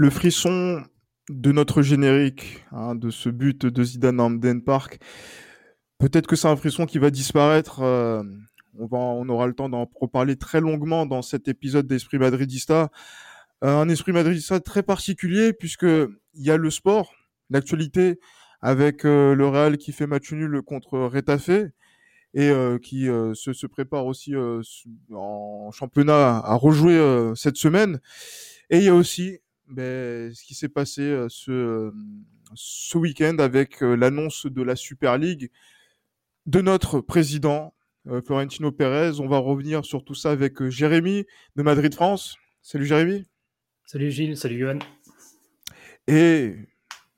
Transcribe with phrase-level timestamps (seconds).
[0.00, 0.82] Le frisson
[1.28, 4.98] de notre générique, hein, de ce but de Zidane en Den Park,
[5.98, 7.82] peut-être que c'est un frisson qui va disparaître.
[7.82, 8.22] euh,
[8.78, 12.88] on, aura le temps d'en reparler très longuement dans cet épisode d'Esprit Madridista.
[13.62, 17.12] Euh, un esprit madridista très particulier puisque il y a le sport,
[17.50, 18.20] l'actualité
[18.62, 21.50] avec euh, le Real qui fait match nul contre Retafe
[22.32, 24.34] et qui se, prépare aussi
[25.12, 28.00] en championnat à rejouer cette semaine.
[28.70, 29.40] Et il y a aussi
[29.70, 31.90] ben, ce qui s'est passé euh, ce, euh,
[32.54, 35.50] ce week-end avec euh, l'annonce de la Super League
[36.46, 37.74] de notre président
[38.08, 39.20] euh, Florentino Pérez.
[39.20, 41.24] On va revenir sur tout ça avec euh, Jérémy
[41.56, 42.36] de Madrid France.
[42.62, 43.24] Salut Jérémy.
[43.86, 44.78] Salut Gilles, salut Johan.
[46.06, 46.54] Et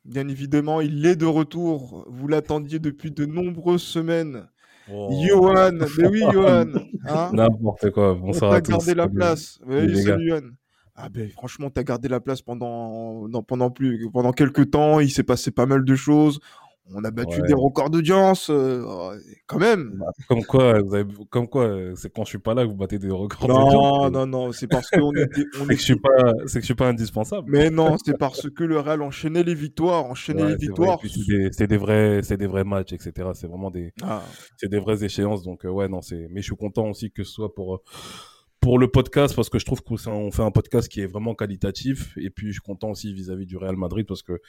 [0.04, 2.04] bien évidemment, il est de retour.
[2.10, 4.48] Vous l'attendiez depuis de nombreuses semaines.
[4.90, 5.10] Oh.
[5.26, 6.66] Johan, mais oui Johan.
[7.06, 8.14] Hein N'importe quoi.
[8.14, 8.70] On Bonsoir t'a à tous.
[8.72, 9.14] gardé la Salut.
[9.14, 9.60] place.
[9.66, 10.40] Oui, salut Johan.
[10.94, 15.00] Ah ben franchement, t'as gardé la place pendant non, pendant plus pendant quelques temps.
[15.00, 16.38] Il s'est passé pas mal de choses.
[16.94, 17.46] On a battu Ouais.
[17.46, 19.92] des records d'audience, euh, quand même.
[19.98, 21.06] Bah, Comme quoi, vous avez...
[21.30, 23.48] comme quoi, c'est quand je suis pas là que vous battez des records.
[23.48, 24.10] Non, d'audience.
[24.12, 26.66] non, non, c'est parce qu'on était, on C'est que je suis pas, c'est que je
[26.66, 27.48] suis pas indispensable.
[27.50, 30.98] Mais non, c'est parce que le Real enchaînait les victoires, enchaînait Ouais, les victoires.
[31.28, 33.30] Des, c'est des vrais, c'est des vrais matchs, etc.
[33.34, 34.20] C'est vraiment des, Ah,
[34.58, 35.44] c'est des vraies échéances.
[35.44, 36.26] Donc euh, ouais, non, c'est.
[36.30, 37.78] Mais je suis content aussi que ce soit pour euh,
[38.62, 42.16] pour le podcast parce que je trouve qu'on fait un podcast qui est vraiment qualitatif.
[42.16, 44.40] Et puis je suis content aussi vis-à-vis du Real Madrid parce que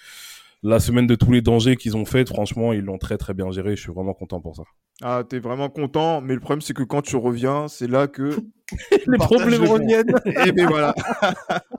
[0.62, 3.52] la semaine de tous les dangers qu'ils ont fait, franchement, ils l'ont très très bien
[3.52, 3.76] géré.
[3.76, 4.64] Je suis vraiment content pour ça.
[5.02, 8.38] ah t'es vraiment content, mais le problème c'est que quand tu reviens, c'est là que
[9.08, 10.16] Les problèmes reviennent.
[10.46, 10.94] Et ben voilà.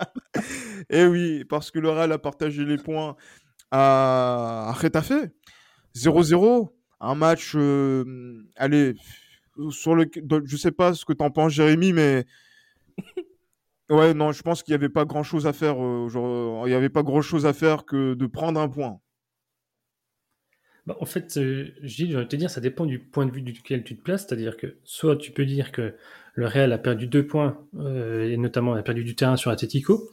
[0.90, 3.16] Et oui, parce que le Real a partagé les points
[3.70, 5.12] à, à Retafe.
[5.96, 6.68] 0-0.
[7.00, 8.94] Un match, euh, allez,
[9.70, 10.06] sur le,
[10.44, 12.24] je sais pas ce que t'en penses, Jérémy, mais
[13.90, 15.82] ouais, non, je pense qu'il n'y avait pas grand chose à faire.
[15.82, 19.00] euh, genre, il n'y avait pas grand chose à faire que de prendre un point.
[20.86, 23.40] Bah, en fait, euh, Gilles, envie de te dire, ça dépend du point de vue
[23.42, 24.26] duquel tu te places.
[24.26, 25.94] C'est-à-dire que soit tu peux dire que
[26.34, 30.10] le Real a perdu deux points, euh, et notamment a perdu du terrain sur Atletico,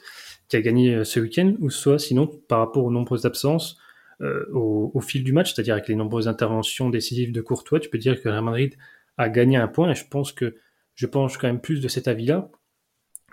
[0.47, 3.78] qui a gagné euh, ce week-end, ou soit sinon, par rapport aux nombreuses absences
[4.22, 7.90] euh, au, au fil du match, c'est-à-dire avec les nombreuses interventions décisives de Courtois, tu
[7.90, 8.75] peux dire que Real Madrid
[9.17, 10.55] a gagné un point, et je pense que
[10.95, 12.49] je penche quand même plus de cet avis-là,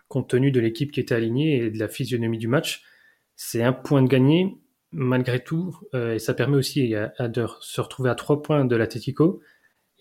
[0.09, 2.83] compte tenu de l'équipe qui était alignée et de la physionomie du match.
[3.37, 4.57] C'est un point de gagné,
[4.93, 8.65] malgré tout, euh, et ça permet aussi à, à de se retrouver à trois points
[8.65, 9.41] de l'Atletico.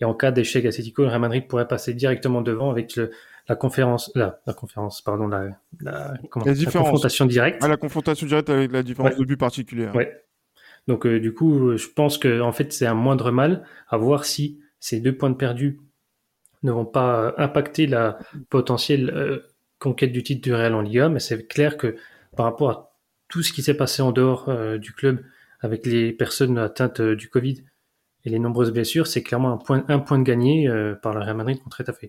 [0.00, 3.10] Et en cas d'échec Atletico, le Real Madrid pourrait passer directement devant avec le-
[3.48, 5.48] la conférence, la, la conférence, pardon, la,
[5.80, 6.86] la, comment- La la différence.
[6.88, 7.62] confrontation directe.
[7.64, 9.18] À la confrontation directe avec la différence Ouais.
[9.18, 9.94] de but particulière.
[9.94, 10.12] Ouais.
[10.86, 14.24] Donc euh, du coup, je pense que en fait, c'est un moindre mal à voir
[14.24, 15.80] si ces deux points de perdus
[16.62, 18.18] ne vont pas euh, impacter la
[18.50, 19.40] potentielle euh,
[19.78, 21.08] conquête du titre du Real en Liga.
[21.08, 21.96] Mais c'est clair que
[22.36, 22.88] par rapport à
[23.28, 25.22] tout ce qui s'est passé en dehors euh, du club
[25.60, 27.64] avec les personnes atteintes euh, du Covid
[28.24, 31.20] et les nombreuses blessures, c'est clairement un point, un point de gagné euh, par le
[31.20, 32.06] Real Madrid contre Retafe.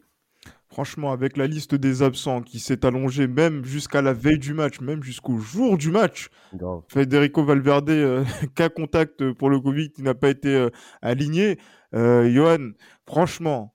[0.71, 4.79] Franchement, avec la liste des absents qui s'est allongée même jusqu'à la veille du match,
[4.81, 6.83] même jusqu'au jour du match, Grave.
[6.87, 8.23] Federico Valverde, euh,
[8.55, 10.69] cas contact pour le Covid, qui n'a pas été euh,
[11.01, 11.57] aligné.
[11.95, 12.71] Euh, Johan,
[13.05, 13.73] franchement,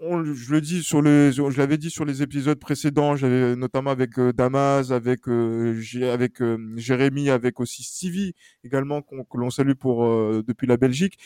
[0.00, 3.14] on, je le dis sur les, je l'avais dit sur les épisodes précédents,
[3.56, 5.80] notamment avec euh, Damas, avec euh,
[6.12, 11.18] avec euh, Jérémy, avec aussi Stevie également que l'on salue pour euh, depuis la Belgique.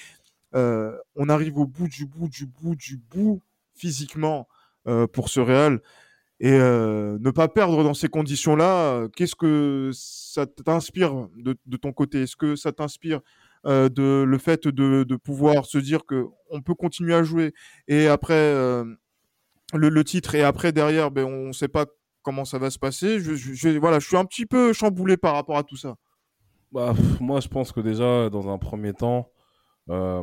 [0.52, 3.42] On arrive au bout du bout du bout du bout
[3.74, 4.46] physiquement
[5.12, 5.80] pour ce Real.
[6.38, 12.22] Et ne pas perdre dans ces conditions-là, qu'est-ce que ça t'inspire de ton côté?
[12.22, 13.20] Est-ce que ça t'inspire
[13.66, 17.54] euh, de le fait de, pouvoir se dire que on peut continuer à jouer
[17.88, 18.84] et après euh,
[19.72, 21.86] le, titre et après derrière, ben, on ne sait pas
[22.22, 23.20] comment ça va se passer.
[23.20, 25.96] Je, voilà, je suis un petit peu chamboulé par rapport à tout ça.
[26.72, 29.30] Bah, moi, je pense que déjà, dans un premier temps,
[29.90, 30.22] euh,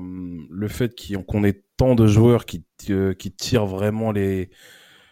[0.50, 0.94] le fait
[1.28, 4.50] qu'on ait tant de joueurs qui, qui tirent vraiment les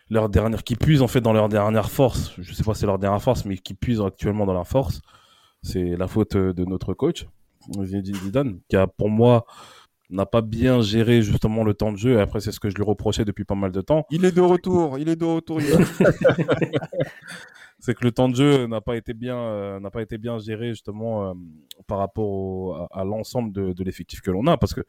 [0.09, 2.33] leurs dernières, qui puisent en fait dans leur dernière force.
[2.39, 5.01] Je sais pas si c'est leur dernière force, mais qui puisent actuellement dans leur force.
[5.61, 7.27] C'est la faute de notre coach,
[7.83, 9.45] Zidane, qui a pour moi
[10.11, 12.17] n'a pas bien géré justement le temps de jeu.
[12.17, 14.05] Et après, c'est ce que je lui reprochais depuis pas mal de temps.
[14.09, 15.59] Il est de retour, il est de retour.
[17.81, 20.37] C'est que le temps de jeu n'a pas été bien, euh, n'a pas été bien
[20.37, 21.33] géré justement euh,
[21.87, 24.57] par rapport au- à, à l'ensemble de, de l'effectif que l'on a.
[24.57, 24.81] Parce que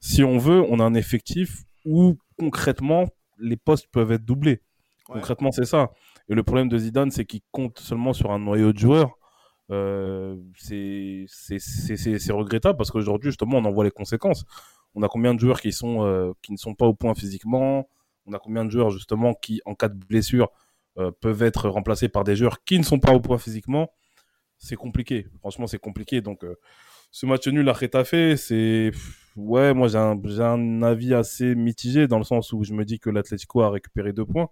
[0.00, 3.06] si on veut, on a un effectif où concrètement
[3.40, 4.60] les postes peuvent être doublés.
[5.08, 5.14] Ouais.
[5.14, 5.90] Concrètement, c'est ça.
[6.28, 9.17] Et le problème de Zidane, c'est qu'il compte seulement sur un noyau de joueurs.
[9.70, 11.26] Euh, c'est
[12.30, 14.44] regrettable parce qu'aujourd'hui, justement, on en voit les conséquences.
[14.94, 17.88] On a combien de joueurs qui, sont, euh, qui ne sont pas au point physiquement?
[18.26, 20.50] On a combien de joueurs, justement, qui, en cas de blessure,
[20.98, 23.90] euh, peuvent être remplacés par des joueurs qui ne sont pas au point physiquement?
[24.58, 25.26] C'est compliqué.
[25.40, 26.20] Franchement, c'est compliqué.
[26.20, 26.56] Donc, euh,
[27.10, 28.90] ce match nul à Rétafé, c'est.
[29.36, 32.98] Ouais, moi, j'ai un, un avis assez mitigé dans le sens où je me dis
[32.98, 34.48] que l'Atlético a récupéré deux points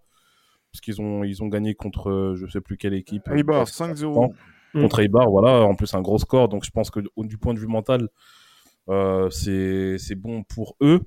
[0.71, 3.29] parce qu'ils ont, ils ont gagné contre je sais plus quelle équipe.
[3.29, 4.33] Eibar, 5-0.
[4.76, 4.82] Mmh.
[4.82, 6.49] Contre Eibar, voilà, en plus un gros score.
[6.49, 8.08] Donc je pense que du point de vue mental,
[8.90, 11.00] euh, c'est bon pour eux.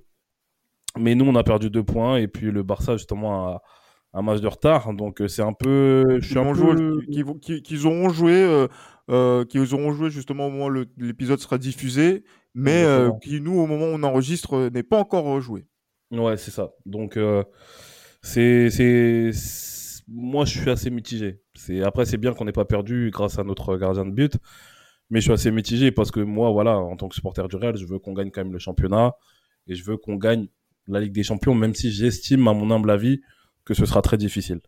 [0.98, 2.18] Mais nous, on a perdu deux points.
[2.18, 3.62] Et puis le Barça, justement, a
[4.14, 4.92] un match de retard.
[4.94, 6.20] Donc euh, c'est un peu.
[6.20, 7.00] Je suis un peu...
[7.12, 8.34] Qu'ils qui, qui, qui auront joué.
[8.34, 8.68] Euh,
[9.12, 12.24] euh, auront joué justement au moment où l'épisode sera diffusé,
[12.54, 15.66] mais euh, qui nous au moment où on enregistre n'est pas encore joué.
[16.12, 16.72] Ouais, c'est ça.
[16.86, 17.18] Donc
[18.22, 18.70] c'est
[20.12, 21.42] moi, je suis assez mitigé.
[21.56, 24.38] C'est, après, c'est bien qu'on n'ait pas perdu grâce à notre gardien de but,
[25.10, 27.78] mais je suis assez mitigé parce que moi, voilà, en tant que supporter du Real,
[27.78, 29.14] je veux qu'on gagne quand même le championnat
[29.68, 30.48] et je veux qu'on gagne
[30.88, 33.22] la Ligue des Champions, même si j'estime, à mon humble avis,
[33.66, 34.62] que ce sera très difficile.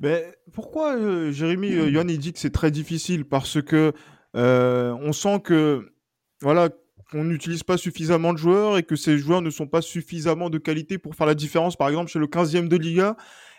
[0.00, 3.24] Mais pourquoi euh, Jérémy euh, Yohan, il dit que c'est très difficile?
[3.24, 3.92] Parce que
[4.36, 5.92] euh, on sent que
[6.40, 6.70] voilà
[7.10, 10.58] qu'on n'utilise pas suffisamment de joueurs et que ces joueurs ne sont pas suffisamment de
[10.58, 11.76] qualité pour faire la différence.
[11.76, 13.16] Par exemple, chez le 15e de Liga,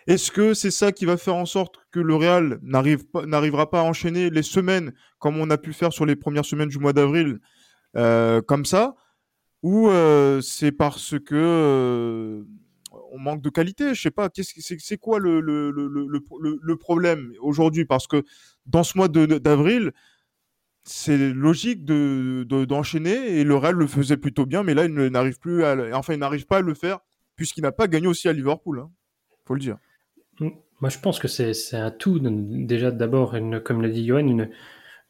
[0.08, 3.70] est-ce que c'est ça qui va faire en sorte que le Real n'arrive pas, n'arrivera
[3.70, 6.80] pas à enchaîner les semaines comme on a pu faire sur les premières semaines du
[6.80, 7.40] mois d'avril,
[7.96, 8.96] euh, comme ça,
[9.62, 12.44] ou euh, c'est parce que euh,
[13.12, 13.94] on manque de qualité?
[13.96, 14.30] Je sais pas.
[14.30, 17.86] Qu'est-ce que c'est, c'est quoi le, le, le, le, problème aujourd'hui?
[17.86, 18.24] Parce que
[18.66, 19.92] dans ce mois d'avril,
[20.84, 24.94] c'est logique de, de- d'enchaîner et le Real le faisait plutôt bien, mais là il
[24.94, 27.00] n'arrive plus à, enfin il n'arrive pas à le faire
[27.38, 28.80] puisqu'il n'a pas gagné aussi à Liverpool.
[28.80, 28.92] Hein.
[29.46, 29.78] Faut le dire.
[30.40, 32.20] Moi, je pense que c'est un tout.
[32.22, 34.50] Déjà, d'abord, comme l'a dit Johan, une,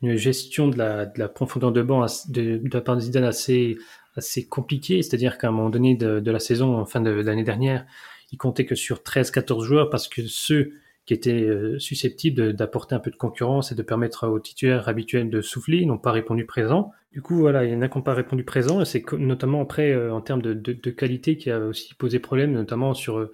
[0.01, 3.23] une gestion de la, de la profondeur de banc de, de la part de Zidane
[3.23, 3.77] assez,
[4.15, 5.01] assez compliquée.
[5.01, 7.85] C'est-à-dire qu'à un moment donné de, de la saison, en fin de, l'année dernière,
[8.31, 10.73] il comptait que sur 13-14 joueurs parce que ceux
[11.05, 15.29] qui étaient euh, susceptibles d'apporter un peu de concurrence et de permettre aux titulaires habituels
[15.29, 16.91] de souffler n'ont pas répondu présent.
[17.11, 19.91] Du coup, voilà, il y en a qui n'ont pas répondu présent, c'est notamment après,
[19.91, 23.31] euh, en termes de qualité, qui a aussi posé problème, notamment sur, euh,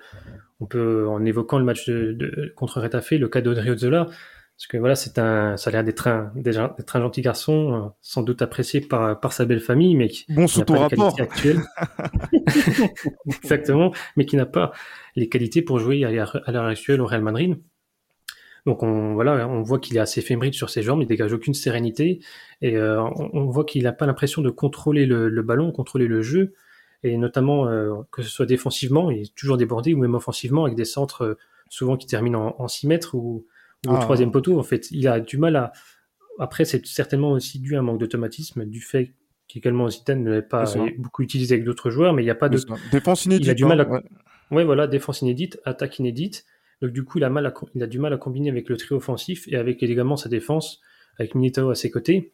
[0.59, 4.77] on peut, en évoquant le match de, de- contre Retafe, le cas d'Odriozola, parce que
[4.77, 8.23] voilà, c'est un, ça a l'air d'être un, déjà- d'être un gentil garçon, euh, sans
[8.23, 11.15] doute apprécié par, par sa belle famille, mais qui Bon qui n'a pas les rapport.
[13.25, 14.71] Exactement, mais qui n'a pas
[15.15, 17.57] les qualités pour jouer à l'heure actuelle au Real Madrid.
[18.65, 21.53] Donc on, voilà, on voit qu'il est assez éphéméride sur ses jambes, il dégage aucune
[21.53, 22.19] sérénité,
[22.62, 26.07] et euh, on, on voit qu'il n'a pas l'impression de contrôler le, le ballon, contrôler
[26.07, 26.53] le jeu,
[27.04, 30.75] et notamment euh, que ce soit défensivement, il est toujours débordé, ou même offensivement, avec
[30.75, 31.38] des centres euh,
[31.69, 33.46] souvent qui terminent en, en 6 mètres ou,
[33.88, 34.00] ou au Ah.
[34.00, 34.60] troisième poteau.
[34.60, 35.72] En fait, il a du mal à...
[36.40, 39.13] Après, c'est certainement aussi dû à un manque d'automatisme, du fait
[39.48, 40.66] qu'également Zidane ne l'avait pas
[40.98, 42.60] beaucoup utilisé avec d'autres joueurs, mais il n'y a pas de...
[42.92, 43.46] Défense inédite.
[43.48, 43.90] Il a du mal à- hein,
[44.51, 44.57] ouais.
[44.57, 46.46] Ouais, voilà, défense inédite, attaque inédite.
[46.81, 48.78] Donc du coup, il a, mal à, il a du mal à combiner avec le
[48.78, 50.80] trio offensif et avec également sa défense,
[51.18, 52.34] avec Militao à ses côtés.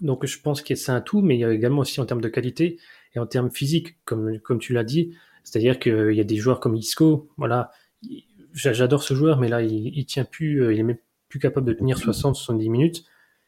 [0.00, 2.20] Donc je pense que c'est un tout, mais il y a également aussi en termes
[2.20, 2.78] de qualité
[3.14, 5.14] et en termes physiques, comme, comme tu l'as dit.
[5.44, 7.70] C'est-à-dire qu'il y a des joueurs comme Isco, voilà,
[8.02, 10.98] il- j'a- j'adore ce joueur, mais là, il, il tient plus, euh, il est même
[11.28, 13.04] plus capable de tenir 60-70 minutes.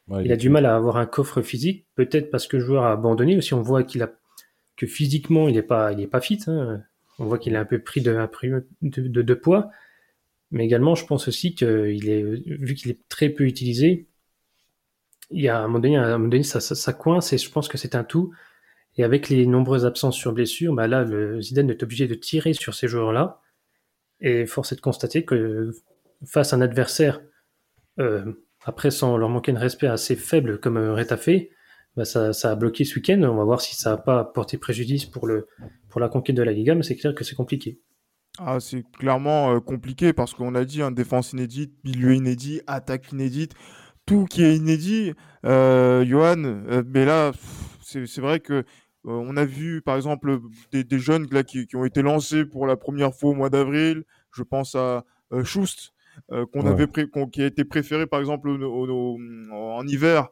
[0.09, 2.85] Ouais, Il a du mal à avoir un coffre physique, peut-être parce que le joueur
[2.85, 3.37] a abandonné.
[3.39, 4.13] Aussi, on voit qu'il a
[4.77, 6.41] que physiquement, il n'est pas, il est pas fit.
[6.47, 6.83] hein.
[7.19, 8.17] On voit qu'il est un peu pris de,
[8.83, 9.71] de, de- de poids.
[10.51, 14.07] Mais également, je pense aussi qu'il est, vu qu'il est très peu utilisé,
[15.31, 17.33] il y a à un moment donné, à un moment donné ça, ça, ça coince
[17.33, 18.33] et je pense que c'est un tout.
[18.97, 22.53] Et avec les nombreuses absences sur blessure, bah là, le Zidane est obligé de tirer
[22.53, 23.41] sur ces joueurs-là.
[24.21, 25.73] Et force est de constater que
[26.25, 27.21] face à un adversaire,
[27.99, 28.33] euh,
[28.65, 31.31] après sans leur manquer de respect assez faible comme euh, Retafe,
[31.97, 33.21] bah ça, a bloqué ce week-end.
[33.23, 35.47] On va voir si ça n'a pas porté préjudice pour, le,
[35.89, 37.81] pour la conquête de la Liga, mais c'est clair que c'est compliqué.
[38.39, 43.13] Ah, c'est clairement euh, compliqué parce qu'on a dit un défense inédite, milieu inédit, attaque
[43.13, 43.55] inédite,
[44.07, 45.13] tout qui est inédit.
[45.45, 47.33] Johan, mais là,
[47.83, 48.65] c'est vrai que
[49.05, 50.39] on a vu par exemple
[50.73, 53.51] des, des jeunes là, qui, qui ont été lancés pour la première fois au mois
[53.51, 54.05] d'avril.
[54.33, 55.93] Je pense à euh, Schust,
[56.33, 56.71] euh, qu'on Ouais.
[56.71, 59.19] avait pré- qui a été préféré par exemple au- au- au-
[59.53, 60.29] en hiver,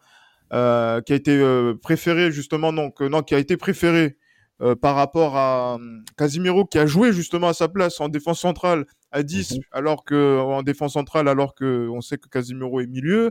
[0.53, 4.17] euh, qui a été euh, préféré justement donc euh, non qui a été préféré
[4.61, 8.41] euh, par rapport à euh, Casimiro qui a joué justement à sa place en défense
[8.41, 9.61] centrale à 10, Mhm.
[9.73, 13.31] alors que en défense centrale, alors que on sait que Casemiro est milieu.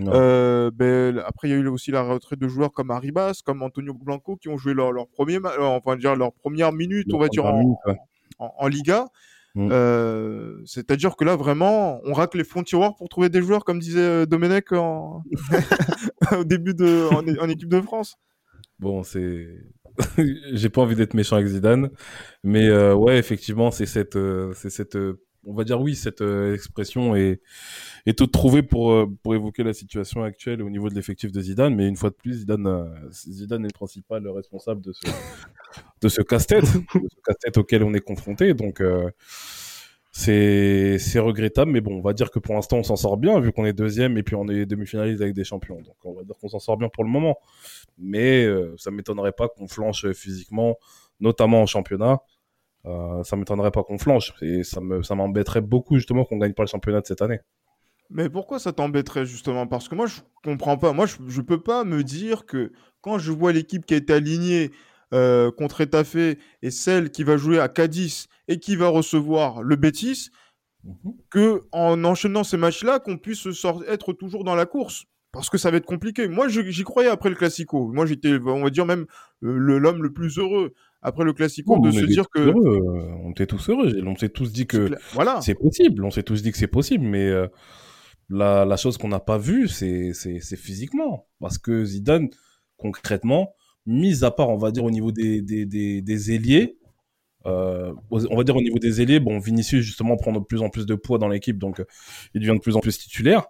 [0.00, 3.62] Euh, ben, après, il y a eu aussi la retraite de joueurs comme Arribas, comme
[3.62, 7.18] Antonio Blanco, qui ont joué leur, leur premier, euh, enfin dire leur première minute, on
[7.18, 7.96] va dire en, minute, ouais.
[8.38, 9.06] en, en Liga.
[9.54, 9.68] Mm.
[9.72, 13.64] Euh, C'est-à-dire que là, vraiment, on racle les fonds de tiroir pour trouver des joueurs,
[13.64, 15.22] comme disait euh, Domenech en...
[16.38, 17.08] au début de
[17.40, 18.16] en équipe de France.
[18.78, 19.48] Bon, c'est.
[20.52, 21.90] J'ai pas envie d'être méchant avec Zidane,
[22.44, 26.20] mais euh, ouais, effectivement, c'est cette, euh, c'est cette, euh, on va dire oui, cette
[26.20, 27.40] euh, expression est
[28.06, 31.40] est toute trouvée pour euh, pour évoquer la situation actuelle au niveau de l'effectif de
[31.40, 31.74] Zidane.
[31.74, 35.06] Mais une fois de plus, Zidane, Zidane est le principal responsable de ce
[36.02, 36.64] de ce casse-tête,
[37.24, 38.54] casse-tête auquel on est confronté.
[38.54, 39.10] Donc euh,
[40.18, 43.38] c'est c'est regrettable, mais bon, on va dire que pour l'instant on s'en sort bien
[43.38, 45.76] vu qu'on est deuxième et puis on est demi-finaliste avec des champions.
[45.76, 47.38] Donc on va dire qu'on s'en sort bien pour le moment.
[47.98, 50.76] Mais euh, ça m'étonnerait pas qu'on flanche physiquement,
[51.20, 52.18] notamment en championnat.
[52.86, 56.52] Euh, ça m'étonnerait pas qu'on flanche et ça me ça m'embêterait beaucoup justement qu'on gagne
[56.52, 57.38] pas le championnat de cette année.
[58.10, 59.68] Mais pourquoi ça t'embêterait justement?
[59.68, 60.92] Parce que moi, je comprends pas.
[60.92, 62.72] Moi, je, je peux pas me dire que
[63.02, 64.72] quand je vois l'équipe qui été alignée
[65.14, 69.76] euh, contre Etafé et celle qui va jouer à Cadiz et qui va recevoir le
[69.76, 70.30] Betis,
[71.30, 73.46] que en enchaînant ces matchs-là, qu'on puisse
[73.88, 75.04] être toujours dans la course.
[75.30, 76.26] Parce que ça va être compliqué.
[76.26, 77.88] Moi, j'y croyais après le Classico.
[77.92, 79.02] Moi, j'étais, on va dire même
[79.44, 80.72] euh, le- l'homme le plus heureux
[81.02, 83.92] après le Classico Oh, de se dire que heureux, euh, on était tous heureux.
[84.06, 85.42] On s'est tous dit que voilà.
[85.42, 86.02] c'est possible.
[86.04, 87.46] On s'est tous dit que c'est possible, mais euh,
[88.30, 90.12] la, la chose qu'on n'a pas vue, c'est
[90.56, 92.30] physiquement, parce que Zidane,
[92.78, 93.54] concrètement,
[93.88, 96.78] mis à part, on va dire au niveau des des des, des ailiers.
[97.46, 100.70] Euh, on va dire au niveau des ailiers, bon, Vinicius justement prend de plus en
[100.70, 101.84] plus de poids dans l'équipe, donc euh,
[102.34, 103.46] il devient de plus en plus titulaire.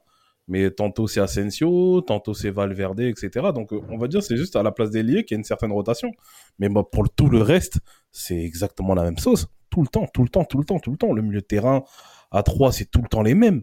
[0.46, 3.48] Mais tantôt c'est Asensio, tantôt c'est Valverde, etc.
[3.54, 5.40] Donc euh, on va dire c'est juste à la place des ailiers qu'il y a
[5.40, 6.12] une certaine rotation.
[6.58, 7.80] Mais moi, pour tout le reste,
[8.12, 9.48] c'est exactement la même sauce.
[9.70, 11.12] Tout le temps, tout le temps, tout le temps, tout le temps.
[11.12, 11.84] Le milieu de terrain
[12.30, 13.62] à 3, c'est tout le temps les mêmes.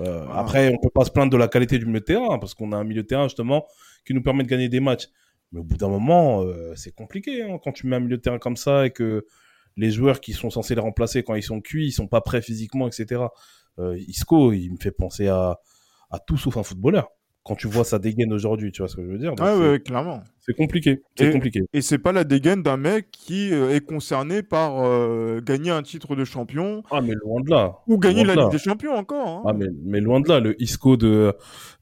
[0.00, 0.40] Euh, Ah.
[0.40, 2.72] Après, on peut pas se plaindre de la qualité du milieu de terrain, parce qu'on
[2.72, 3.66] a un milieu de terrain justement
[4.06, 5.08] qui nous permet de gagner des matchs.
[5.52, 7.42] Mais au bout d'un moment, euh, c'est compliqué.
[7.42, 7.58] hein.
[7.62, 9.24] Quand tu mets un milieu de terrain comme ça et que
[9.76, 12.42] les joueurs qui sont censés les remplacer quand ils sont cuits, ils sont pas prêts
[12.42, 13.22] physiquement, etc.
[13.78, 15.58] Euh, Isco, il me fait penser à,
[16.10, 17.08] à tout sauf un footballeur.
[17.44, 19.34] Quand tu vois sa dégaine aujourd'hui, tu vois ce que je veux dire?
[19.34, 20.22] Donc, Ouais, ouais, clairement.
[20.40, 21.00] C'est compliqué.
[21.16, 21.62] C'est Et- compliqué.
[21.72, 25.82] Et c'est pas la dégaine d'un mec qui euh, est concerné par euh, gagner un
[25.82, 27.76] titre de champion Ah, mais loin de là.
[27.86, 28.40] ou gagner la de.
[28.42, 29.26] Ligue des Champions encore.
[29.28, 29.42] hein.
[29.46, 31.32] Ah, mais, mais loin de là, le Isco de,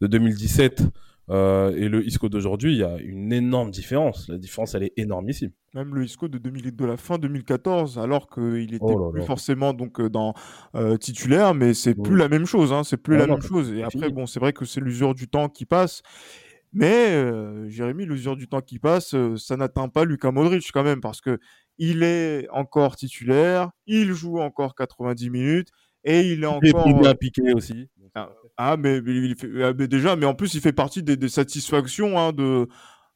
[0.02, 0.82] de 2017
[1.30, 4.28] euh, et le Isco d'aujourd'hui, il y a une énorme différence.
[4.28, 5.50] La différence, elle est énormissime.
[5.74, 9.20] Même le Isco de, 2000 de la fin 2014, alors qu'il était Oh là plus
[9.20, 9.26] là.
[9.26, 10.34] forcément donc euh, dans
[10.74, 12.02] euh, titulaire, mais c'est Mm.
[12.02, 12.72] plus la même chose.
[12.72, 13.72] Hein, c'est plus Ah la non, même chose.
[13.72, 16.02] Et après, bon, c'est vrai que c'est l'usure du temps qui passe.
[16.72, 20.82] Mais euh, Jérémy, l'usure du temps qui passe, euh, ça n'atteint pas Luka Modric quand
[20.84, 21.38] même, parce que
[21.78, 25.68] il est encore titulaire, il joue encore 90 minutes
[26.04, 27.00] et il est Et encore.
[27.00, 27.88] bien piqué aussi.
[28.14, 31.16] Ah, mais, mais il fait- ah, mais déjà, mais en plus, il fait partie des,
[31.16, 32.68] des satisfactions hein, de,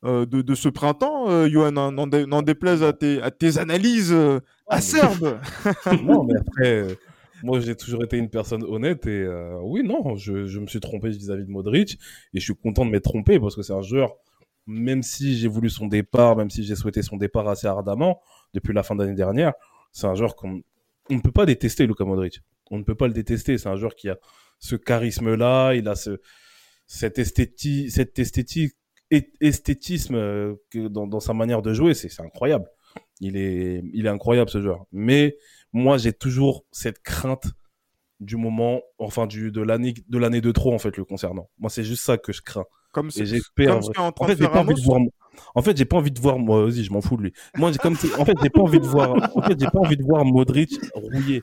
[0.05, 1.73] euh, de, de ce printemps, euh, Johan.
[1.73, 5.39] N'en dé- n'en déplaise à tes, à tes analyses euh, Ah, acerbes.
[6.05, 6.95] non, mais après, euh,
[7.43, 9.27] moi, j'ai toujours été une personne honnête et
[9.63, 11.99] oui, non, je, je me suis trompé vis-à-vis de Modric
[12.35, 14.13] et je suis content de m'être trompé parce que c'est un joueur,
[14.67, 18.21] même si j'ai voulu son départ, même si j'ai souhaité son départ assez ardemment
[18.53, 19.55] depuis la fin d'année dernière,
[19.91, 20.61] c'est un joueur qu'on
[21.09, 22.41] on ne peut pas détester, Luka Modric.
[22.71, 23.59] On ne peut pas le détester.
[23.59, 24.19] C'est un joueur qui a
[24.61, 26.21] ce charisme-là, il a ce,
[26.87, 28.75] cette esthétique, cette esthétique,
[29.41, 32.67] esthétisme euh, que dans, dans sa manière de jouer, c'est incroyable.
[33.21, 34.85] Il est, il est incroyable ce joueur.
[34.93, 35.37] Mais
[35.73, 37.47] moi, j'ai toujours cette crainte
[38.21, 41.49] du moment, enfin du de l'année de l'année de trop en fait le concernant.
[41.59, 42.67] Moi, c'est juste ça que je crains.
[42.93, 43.79] Comme Et j'espère.
[43.99, 45.01] en En fait, j'ai pas envie de voir.
[45.55, 46.39] En fait, j'ai pas envie de voir.
[46.39, 47.33] Moi, vas-y, je m'en fous de lui.
[47.57, 47.97] Moi, j'ai comme.
[48.19, 49.15] En fait, j'ai pas envie de voir.
[49.37, 51.43] En fait, j'ai pas envie de voir Modric rouillé.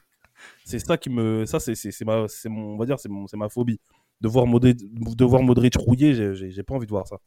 [0.67, 1.45] C'est ça qui me.
[1.45, 2.27] Ça, c'est c'est ma.
[2.27, 2.73] C'est mon.
[2.73, 3.25] On va dire, c'est mon.
[3.25, 3.79] C'est ma phobie.
[4.19, 4.77] De voir Modric.
[4.81, 7.17] De voir Modric j'ai j'ai pas envie de voir ça.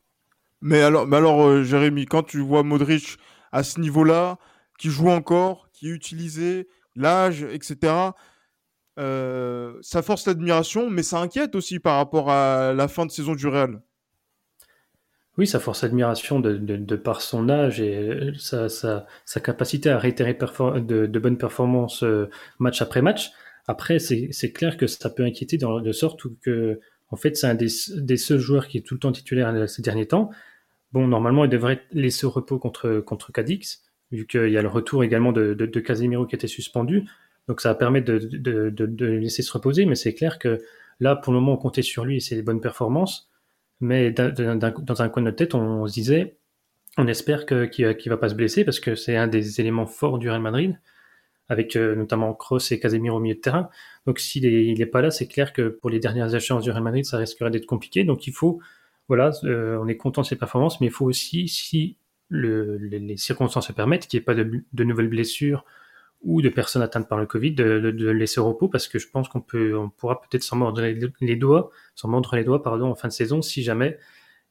[0.61, 3.17] Mais alors, mais alors euh, Jérémy, quand tu vois Modric
[3.51, 4.37] à ce niveau-là,
[4.79, 8.11] qui joue encore, qui est utilisé, l'âge, etc.,
[8.99, 13.35] euh, ça force l'admiration, mais ça inquiète aussi par rapport à la fin de saison
[13.35, 13.81] du Real.
[15.41, 21.19] Oui, sa force d'admiration de, par son âge et euh, sa, capacité à réitérer de,
[21.19, 22.29] bonnes performances euh,
[22.59, 23.31] match après match.
[23.67, 26.79] Après, c'est clair que ça peut inquiéter de sorte que,
[27.09, 27.69] en fait, c'est un des,
[28.19, 30.29] seuls joueurs qui est tout le temps titulaire ces derniers temps.
[30.93, 33.83] Bon, normalement, il devrait laissé au repos contre, contre Cadix,
[34.13, 37.07] vu qu'il y a le retour également de, Casemiro qui était suspendu.
[37.49, 40.61] Donc, ça va permettre de, de, de, laisser se reposer, mais c'est clair que
[40.99, 43.30] là, pour le moment, on comptait sur lui et ses bonnes performances.
[43.81, 46.37] Mais dans un coin de notre tête, on, se disait,
[46.99, 50.19] on espère qu'il ne va pas se blesser parce que c'est un des éléments forts
[50.19, 50.79] du Real Madrid.
[51.49, 53.71] avec notamment Kroos et Casemiro au milieu de terrain.
[54.07, 56.71] Donc s'il est, il est pas là, c'est clair que pour les dernières échéances du
[56.71, 58.05] Real Madrid, ça risquerait d'être compliqué.
[58.05, 58.61] Donc il faut,
[59.09, 61.97] voilà, on est content de ses performances, mais il faut aussi, si
[62.31, 65.65] le, les, circonstances le permettent, qu'il n'y ait pas de, nouvelles blessures
[66.23, 69.09] ou de personnes atteintes par le Covid, de, de, laisser au repos, parce que je
[69.09, 72.91] pense qu'on peut, on pourra peut-être s'en mordre les, doigts, s'en mordre les doigts, pardon,
[72.91, 73.99] en fin de saison, si jamais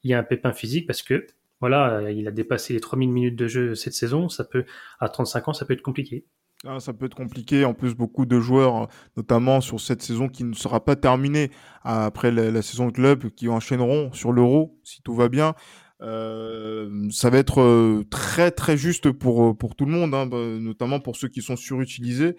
[0.04, 1.28] il y a un pépin physique, parce que
[1.60, 4.66] voilà, il a dépassé les 3000 minutes de jeu cette saison, ça peut,
[5.00, 6.26] à 35 ans, ça peut être compliqué.
[6.66, 7.64] Ah, ça peut être compliqué.
[7.64, 11.52] En plus, beaucoup de joueurs, notamment sur cette saison qui ne sera pas terminée
[11.84, 15.56] après la, la saison de club, qui enchaîneront sur l'Euro, si tout va bien.
[16.02, 20.26] Euh, ça va être euh, très très juste pour euh, pour tout le monde, hein,
[20.28, 22.36] bah, notamment pour ceux qui sont surutilisés.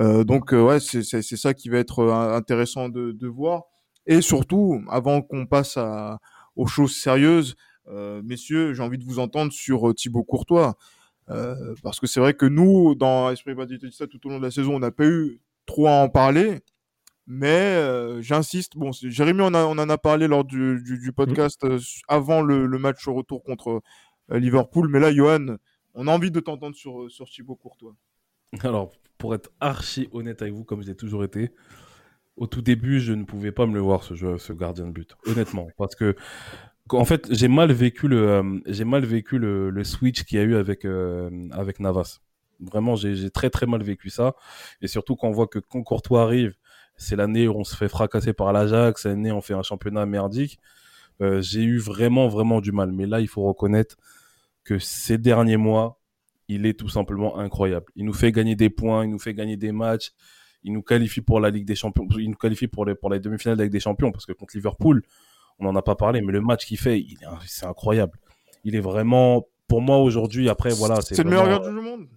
[0.00, 3.64] Euh, donc ouais, c'est c'est ça qui va être intéressant de, de voir.
[4.06, 6.18] Et surtout, avant qu'on passe à,
[6.56, 7.56] aux choses sérieuses,
[8.22, 10.76] messieurs, j'ai envie de vous entendre sur Thibaut Courtois.
[11.82, 13.54] parce que c'est vrai que nous, dans Esprit
[13.92, 16.60] ça tout au long de la saison, on n'a pas eu trop à en parler.
[17.26, 21.08] Mais euh, j'insiste, bon, Jérémy, on, a, on en a parlé lors du, du, du
[21.08, 21.12] mmh.
[21.12, 23.82] podcast euh, avant le, le, match au retour contre
[24.30, 24.88] euh, Liverpool.
[24.88, 25.56] Mais là, Johan,
[25.94, 27.94] on a envie de t'entendre sur, sur Thibaut Courtois.
[28.62, 31.50] Alors, pour être archi honnête avec vous, comme je l'ai toujours été,
[32.36, 34.92] au tout début, je ne pouvais pas me le voir, ce, jeu, ce gardien de
[34.92, 35.16] but.
[35.26, 35.68] Honnêtement.
[35.78, 36.16] Parce que,
[36.90, 40.44] en fait, j'ai mal vécu le, j'ai mal vécu le, le switch qu'il y a
[40.44, 40.84] eu avec,
[41.52, 42.18] avec Navas.
[42.60, 44.34] Vraiment, j'ai très très mal vécu ça.
[44.82, 46.54] Et surtout quand on voit que quand Courtois arrive,
[46.96, 49.62] c'est l'année où on se fait fracasser par l'Ajax, c'est l'année où on fait un
[49.62, 50.58] championnat merdique.
[51.20, 52.92] Euh, j'ai eu vraiment, vraiment du mal.
[52.92, 53.96] Mais là, il faut reconnaître
[54.64, 56.00] que ces derniers mois,
[56.48, 57.86] il est tout simplement incroyable.
[57.96, 60.12] Il nous fait gagner des points, il nous fait gagner des matchs,
[60.62, 63.20] il nous qualifie pour la Ligue des Champions, il nous qualifie pour les, pour les
[63.20, 65.02] demi-finales de la Ligue des Champions, parce que contre Liverpool,
[65.58, 67.04] on n'en a pas parlé, mais le match qu'il fait,
[67.46, 68.18] c'est incroyable.
[68.64, 71.00] Il est vraiment, pour moi aujourd'hui, après, voilà.
[71.00, 72.08] C'est le meilleur gardien du monde?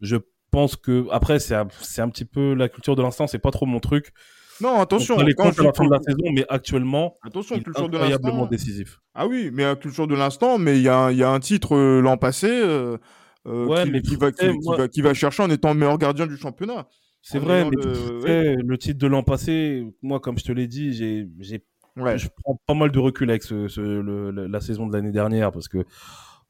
[0.00, 0.16] Je
[0.50, 3.50] pense que après c'est un, c'est un petit peu la culture de l'instant, c'est pas
[3.50, 4.12] trop mon truc.
[4.60, 5.16] Non, attention.
[5.16, 8.46] On les comptes à la fin de la saison, mais actuellement, attention, il est incroyablement
[8.46, 9.00] de décisif.
[9.14, 11.76] Ah oui, mais la culture de l'instant, mais il y a, y a un titre
[11.76, 12.98] euh, l'an passé euh,
[13.46, 16.26] euh, ouais, qui, mais qui, va, qui, va, qui, va, chercher en étant meilleur gardien
[16.26, 16.88] du championnat.
[17.22, 18.62] C'est vrai, mais de...
[18.66, 21.64] le titre de l'an passé, moi, comme je te l'ai dit, j'ai, j'ai,
[21.96, 22.18] ouais.
[22.18, 25.52] je prends pas mal de recul avec ce, ce le, la saison de l'année dernière
[25.52, 25.84] parce que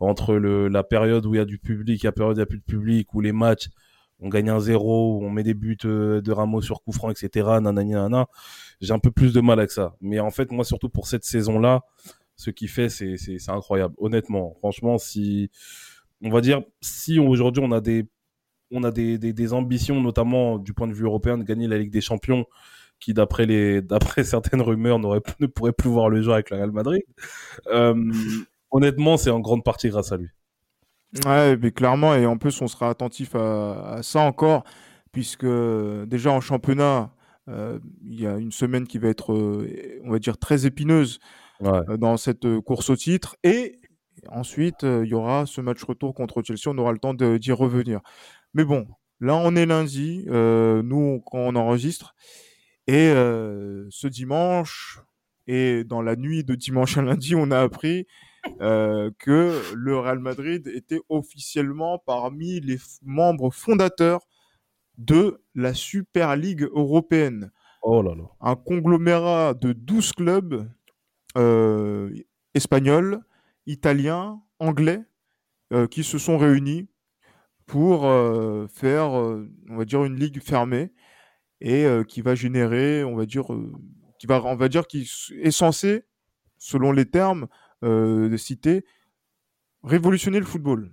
[0.01, 2.42] entre le, la période où il y a du public, la période où il n'y
[2.42, 3.68] a plus de public, où les matchs
[4.20, 7.46] on gagne un zéro, on met des buts euh, de Ramos sur coup franc, etc.
[7.61, 8.26] Nanani, nanana.
[8.81, 9.96] J'ai un peu plus de mal avec ça.
[10.00, 11.83] Mais en fait, moi, surtout pour cette saison-là,
[12.37, 13.94] ce qu'il fait, c'est, c'est, c'est incroyable.
[13.98, 15.50] Honnêtement, franchement, si,
[16.22, 21.38] on va dire, si aujourd'hui on a des, ambitions, notamment du point de vue européen,
[21.38, 22.46] de gagner la Ligue des Champions,
[23.00, 23.44] qui d'après
[24.24, 27.02] certaines rumeurs ne pourrait plus voir le jeu avec le Real Madrid.
[27.68, 27.94] Euh,
[28.70, 30.28] honnêtement, c'est en grande partie grâce à lui.
[31.25, 34.64] Ouais, mais clairement, et en plus, on sera attentif à, à ça encore,
[35.12, 37.11] puisque déjà en championnat,
[37.49, 41.18] euh, il y a une semaine qui va être, euh, on va dire, très épineuse
[41.61, 41.71] ouais.
[41.88, 43.37] euh, dans cette course au titre.
[43.42, 43.81] Et
[44.29, 48.01] ensuite, il y aura ce match retour contre Chelsea, on aura le temps d'y revenir.
[48.53, 48.87] Mais bon,
[49.21, 52.14] là, on est lundi, nous, quand on enregistre,
[52.87, 53.12] et
[53.90, 55.01] ce dimanche,
[55.47, 58.07] et dans la nuit de dimanche à lundi, on a appris
[58.61, 64.27] euh, que le Real Madrid était officiellement parmi les membres fondateurs
[64.97, 67.53] de la Super League européenne.
[67.83, 68.25] Oh là là.
[68.40, 70.68] Un conglomérat de 12 clubs
[71.37, 72.11] euh,
[72.55, 73.21] espagnols,
[73.66, 75.03] italiens, anglais,
[75.73, 76.88] euh, qui se sont réunis
[77.66, 78.11] pour
[78.71, 80.90] faire, on va dire, une ligue fermée
[81.61, 83.44] et qui va générer, on va dire,
[84.18, 85.07] qui va, on va dire, qui
[85.42, 86.07] est censé,
[86.57, 87.47] selon les termes,
[87.83, 88.85] de citer
[89.83, 90.93] révolutionner le football.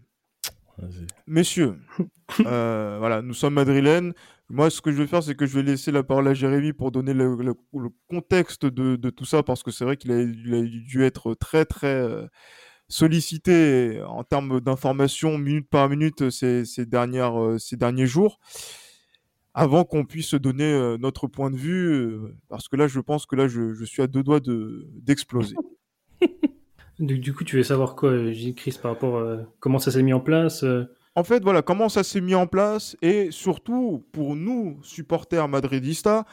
[1.26, 1.78] Messieurs,
[2.46, 4.14] euh, voilà, nous sommes madrilènes.
[4.50, 6.74] Moi, ce que je vais faire, c'est que je vais laisser la parole à Jérémy
[6.74, 10.12] pour donner le, le, le contexte de, de, tout ça, parce que c'est vrai qu'il
[10.12, 12.28] a, a, dû être très, très euh,
[12.90, 18.40] sollicité en termes d'informations minute par minute ces, ces, dernières, euh, ces derniers jours,
[19.54, 23.26] avant qu'on puisse donner euh, notre point de vue, euh, parce que là, je pense
[23.26, 25.56] que là, je, je suis à deux doigts d'exploser.
[27.00, 29.92] Du, du, coup, tu veux savoir quoi, Gilles Chris, par rapport à euh, comment ça
[29.92, 33.32] s'est mis en place euh En fait, voilà, comment ça s'est mis en place et
[33.32, 36.24] surtout pour nous, supporters madridistas,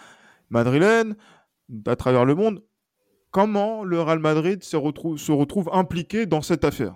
[0.50, 1.16] madrilènes,
[1.86, 2.62] à travers le monde,
[3.32, 6.94] comment le Real Madrid se retrouve, se retrouve impliqué dans cette affaire?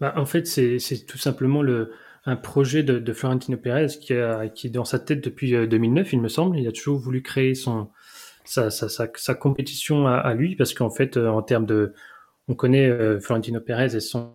[0.00, 1.90] Bah, En fait, c'est tout simplement le,
[2.24, 6.06] un projet de, de, Florentino Pérez qui, a, qui est dans sa tête depuis 2009,
[6.06, 6.56] euh, il me semble.
[6.56, 7.88] Il a toujours voulu créer son,
[8.44, 11.94] sa, sa, sa, sa compétition à, à lui parce qu'en fait, en termes de
[12.52, 14.34] on connaît euh, Florentino Pérez et son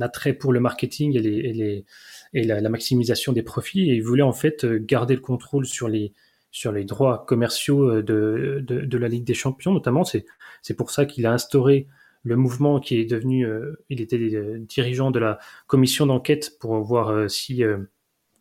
[0.00, 1.84] attrait pour le marketing et, les,
[2.32, 3.90] et, la, maximisation des profits.
[3.90, 6.14] Et il voulait en fait garder le contrôle sur les,
[6.50, 10.02] sur les droits commerciaux de, de, la Ligue des Champions, notamment.
[10.04, 11.86] C'est pour ça qu'il a instauré
[12.22, 13.46] le mouvement qui est devenu.
[13.90, 14.18] il était
[14.60, 17.62] dirigeant de la commission d'enquête pour voir si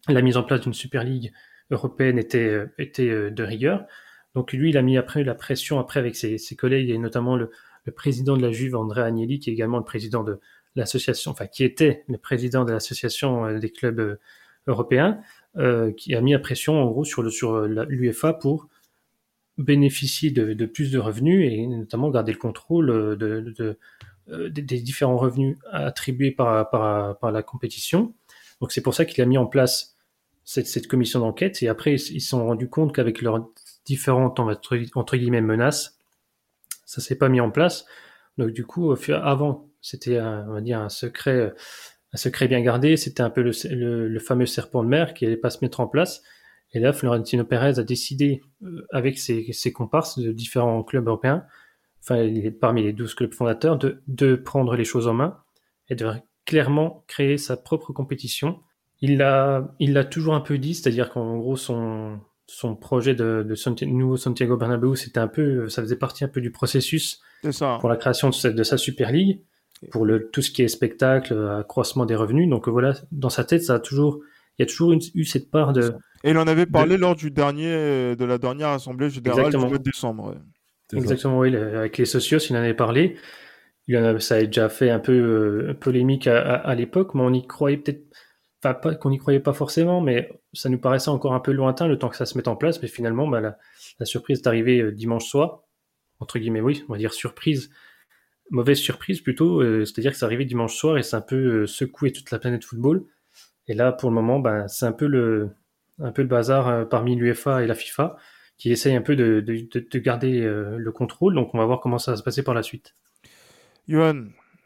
[0.07, 1.33] la mise en place d'une Super League
[1.69, 3.85] européenne était, était de rigueur.
[4.35, 7.51] Donc lui, il a mis après la pression après avec ses collègues et notamment le,
[7.85, 10.39] le président de la Juve, André Agnelli, qui est également le président de
[10.75, 14.19] l'association, enfin qui était le président de l'association euh, des clubs euh,
[14.67, 15.19] européens,
[15.57, 18.67] euh, qui a mis la pression en gros sur le sur l'UEFA pour
[19.57, 23.77] bénéficier de, plus de revenus et notamment garder le contrôle de,
[24.27, 28.13] des différents revenus attribués par, par, par la compétition.
[28.59, 29.95] Donc c'est pour ça qu'il a mis en place
[30.43, 33.47] cette, cette commission d'enquête et après ils se sont rendus compte qu'avec leurs
[33.85, 35.94] différentes entre guillemets menaces,
[36.85, 37.85] ça s'est pas mis en place.
[38.37, 41.53] Donc du coup, avant, c'était on va dire un secret,
[42.13, 42.97] un secret bien gardé.
[42.97, 45.87] C'était un peu le, le, fameux serpent de mer qui allait pas se mettre en
[45.87, 46.21] place.
[46.73, 51.45] Et là, Florentino Pérez a décidé, euh, avec ses, ses, comparses de différents clubs européens,
[52.01, 52.27] enfin
[52.59, 55.37] parmi les 12 clubs fondateurs, de, de prendre les choses en main
[55.89, 56.05] et de
[56.45, 58.59] clairement créer sa propre compétition.
[58.99, 63.45] Il l'a, il l'a toujours un peu dit, c'est-à-dire qu'en gros son, son projet de,
[63.47, 67.21] de nouveau Santiago Bernabéu, c'était un peu, ça faisait partie un peu du processus
[67.79, 69.41] pour la création de, de, sa Super League,
[69.91, 72.49] pour le, tout ce qui est spectacle, accroissement des revenus.
[72.49, 74.19] Donc voilà, dans sa tête, ça a toujours,
[74.57, 75.93] il y a toujours eu cette part de.
[76.23, 79.77] Et il en avait parlé lors du dernier, de la dernière assemblée générale du mois
[79.77, 80.35] de décembre.
[80.93, 83.17] Exactement, oui, avec les socios, il en avait parlé.
[83.87, 87.21] Il en a, ça a déjà fait un peu euh, polémique à, à l'époque, mais
[87.21, 88.03] on y croyait peut-être
[88.73, 92.09] qu'on n'y croyait pas forcément, mais ça nous paraissait encore un peu lointain le temps
[92.09, 92.81] que ça se mette en place.
[92.81, 95.63] Mais finalement, bah, la, surprise est arrivée euh, dimanche soir,
[96.19, 97.69] entre guillemets, oui, on va dire surprise,
[98.49, 101.67] mauvaise surprise plutôt, euh, c'est-à-dire que c'est arrivé dimanche soir et c'est un peu euh,
[101.67, 103.05] secoué toute la planète football.
[103.67, 105.49] Et là, pour le moment, bah, c'est un peu le,
[105.97, 108.17] bazar parmi l'UEFA et la FIFA
[108.57, 111.33] qui essayent un peu de, de garder le contrôle.
[111.33, 112.95] Donc, on va voir comment ça va se passer par la suite.
[113.87, 114.25] Johan,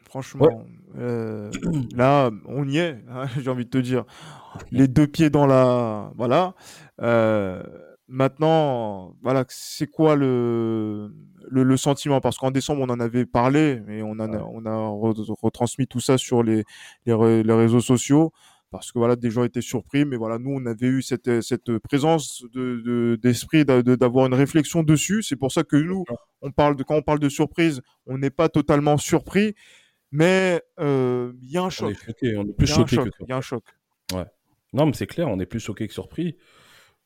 [0.09, 0.65] Franchement,
[0.97, 1.51] euh,
[1.95, 4.05] là, on y est, hein, j'ai envie de te dire.
[4.71, 6.11] Les deux pieds dans la.
[6.17, 6.55] Voilà.
[6.99, 7.61] Euh,
[8.07, 11.13] maintenant, voilà, c'est quoi le,
[11.47, 12.21] le, sentiment?
[12.21, 14.87] Parce qu'en décembre, on en avait parlé, et on, a, on a
[15.43, 16.63] retransmis tout ça sur les,
[17.05, 18.31] les, réseaux sociaux.
[18.71, 21.79] Parce que voilà des gens étaient surpris mais voilà nous on avait eu cette cette
[21.79, 25.23] présence de d'esprit d'avoir une réflexion dessus.
[25.23, 26.03] C'est pour ça que nous
[26.43, 29.55] on parle de quand on parle de surprise on n'est pas totalement surpris
[30.11, 31.95] mais euh, il y a un choc.
[32.23, 33.63] On est, plus choqué que Il y a un choc.
[34.13, 34.25] Ouais.
[34.73, 36.37] Non, mais c'est clair, on est plus choqué que surpris.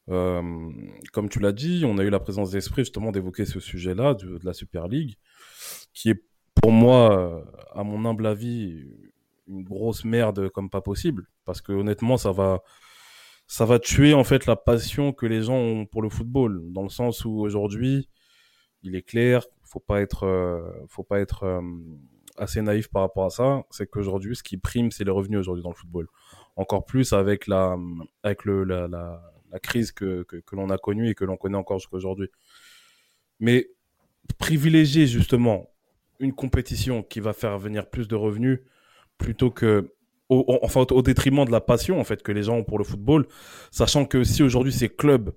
[0.10, 0.70] Euh,
[1.12, 4.40] comme tu l'as dit, on a eu la présence d'esprit justement d'évoquer ce sujet-là de,
[4.44, 5.16] la Super League,
[5.94, 6.24] qui est
[6.62, 7.42] pour moi, euh,
[7.74, 8.86] à mon humble avis,
[9.48, 11.28] une grosse merde comme pas possible.
[11.46, 12.64] Parce que honnêtement, ça va,
[13.48, 16.62] ça va tuer en fait la passion que les gens ont pour le football.
[16.72, 18.10] Dans le sens où aujourd'hui,
[18.82, 21.62] il est clair, faut pas être, faut pas être
[22.38, 25.64] assez naïf par rapport à ça, c'est qu'aujourd'hui, ce qui prime, c'est les revenus aujourd'hui
[25.64, 26.08] dans le football.
[26.56, 27.78] Encore plus avec la,
[28.24, 31.58] avec le, la, la, crise que, que, que l'on a connue et que l'on connaît
[31.58, 32.30] encore jusqu'à aujourd'hui.
[33.40, 33.70] Mais
[34.38, 35.70] privilégier justement
[36.20, 38.62] une compétition qui va faire venir plus de revenus
[39.18, 39.94] plutôt que
[40.30, 42.84] au, enfin au détriment de la passion en fait que les gens ont pour le
[42.84, 43.28] football,
[43.72, 45.34] sachant que si aujourd'hui ces clubs,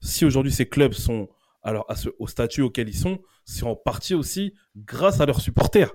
[0.00, 1.28] si aujourd'hui ces clubs sont
[1.62, 1.86] alors
[2.18, 5.92] au statut auquel ils sont, c'est en partie aussi grâce à leurs supporters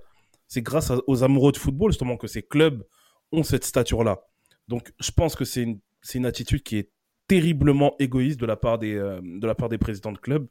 [0.47, 2.83] c'est grâce aux amoureux de football justement que ces clubs
[3.31, 4.21] ont cette stature-là.
[4.67, 5.79] Donc je pense que c'est une,
[6.13, 6.91] une, attitude qui est
[7.27, 10.47] terriblement égoïste de la part des, euh, de la part des présidents de clubs,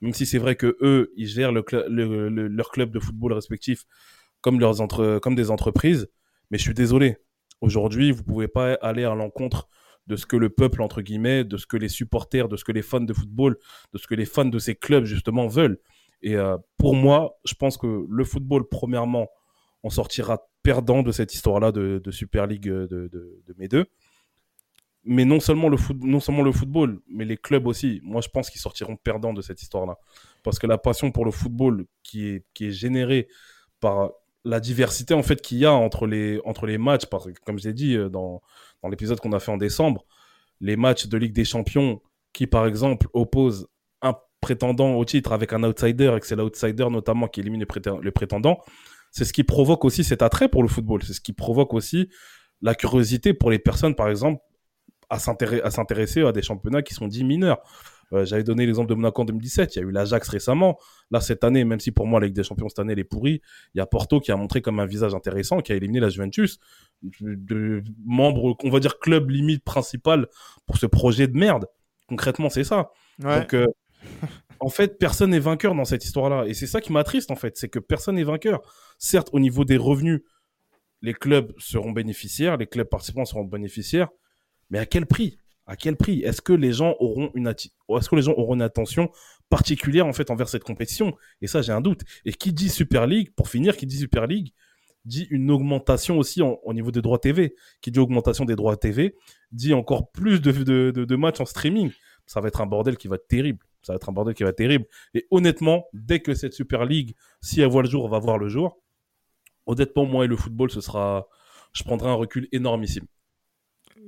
[0.00, 1.62] même si c'est vrai que eux, ils gèrent le,
[2.28, 3.84] leur club de football respectif
[4.40, 6.08] comme, leurs entre, comme des entreprises.
[6.50, 7.16] Mais je suis désolé,
[7.60, 9.68] aujourd'hui, vous pouvez pas aller à l'encontre
[10.06, 12.72] de ce que le peuple, entre guillemets, de ce que les supporters, de ce que
[12.72, 13.56] les fans de football,
[13.92, 15.78] de ce que les fans de ces clubs, justement, veulent.
[16.22, 19.28] Et euh, pour moi, je pense que le football, premièrement,
[19.82, 23.08] on sortira perdant de cette histoire-là de, Super League de, de,
[23.46, 23.86] de, deux.
[25.04, 28.00] Mais non seulement, le football, mais les clubs aussi.
[28.02, 29.98] Moi, je pense qu'ils sortiront perdants de cette histoire-là.
[30.42, 33.28] Parce que la passion pour le football qui est, générée
[33.80, 34.10] par
[34.44, 37.74] la diversité en fait qu'il y a entre les, entre matchs, parce que, comme j'ai
[37.74, 38.40] dit euh, dans,
[38.82, 40.06] dans l'épisode qu'on a fait en décembre,
[40.60, 42.00] les matchs de Ligue des Champions
[42.32, 43.68] qui, par exemple, opposent
[44.40, 47.64] prétendant au titre avec un outsider et que c'est l'outsider notamment qui élimine
[48.02, 48.58] le prétendant,
[49.10, 51.02] c'est ce qui provoque aussi cet attrait pour le football.
[51.02, 52.08] C'est ce qui provoque aussi
[52.62, 54.40] la curiosité pour les personnes, par exemple,
[55.08, 57.58] à s'intéresser à des championnats qui sont dits mineurs.
[58.12, 59.76] Euh, J'avais donné l'exemple de Monaco en 2017.
[59.76, 60.78] Il y a eu l'Ajax récemment.
[61.10, 63.04] Là, cette année, même si pour moi, la Ligue des Champions cette année, elle est
[63.04, 63.40] pourrie,
[63.74, 66.08] il y a Porto qui a montré comme un visage intéressant, qui a éliminé la
[66.08, 66.58] Juventus.
[67.02, 70.26] De, de membre, on va dire, club limite principal
[70.66, 71.66] pour ce projet de merde.
[72.08, 72.90] Concrètement, c'est ça.
[73.22, 73.40] Ouais.
[73.40, 73.66] Donc, euh,
[74.60, 76.46] en fait, personne n'est vainqueur dans cette histoire-là.
[76.46, 77.56] Et c'est ça qui m'attriste, en fait.
[77.56, 78.60] C'est que personne n'est vainqueur.
[78.98, 80.20] Certes, au niveau des revenus,
[81.02, 84.08] les clubs seront bénéficiaires, les clubs participants seront bénéficiaires.
[84.68, 85.38] Mais à quel prix?
[85.66, 86.20] À quel prix?
[86.20, 89.10] Est-ce que les gens auront une est-ce que les gens auront une attention
[89.48, 91.16] particulière en fait envers cette compétition?
[91.40, 92.02] Et ça, j'ai un doute.
[92.24, 94.52] Et qui dit Super League Pour finir, qui dit Super League
[95.06, 97.54] dit une augmentation aussi au niveau des droits TV.
[97.80, 99.14] Qui dit augmentation des droits TV
[99.52, 101.90] dit encore plus de matchs en streaming.
[102.26, 103.64] Ça va être un bordel qui va être terrible.
[103.82, 104.86] Ça va être un bordel qui va être terrible.
[105.14, 108.48] Et honnêtement, dès que cette Super League, si elle voit le jour, va voir le
[108.48, 108.78] jour,
[109.66, 111.28] honnêtement, moi et le football, ce sera,
[111.72, 113.06] je prendrai un recul énormissime.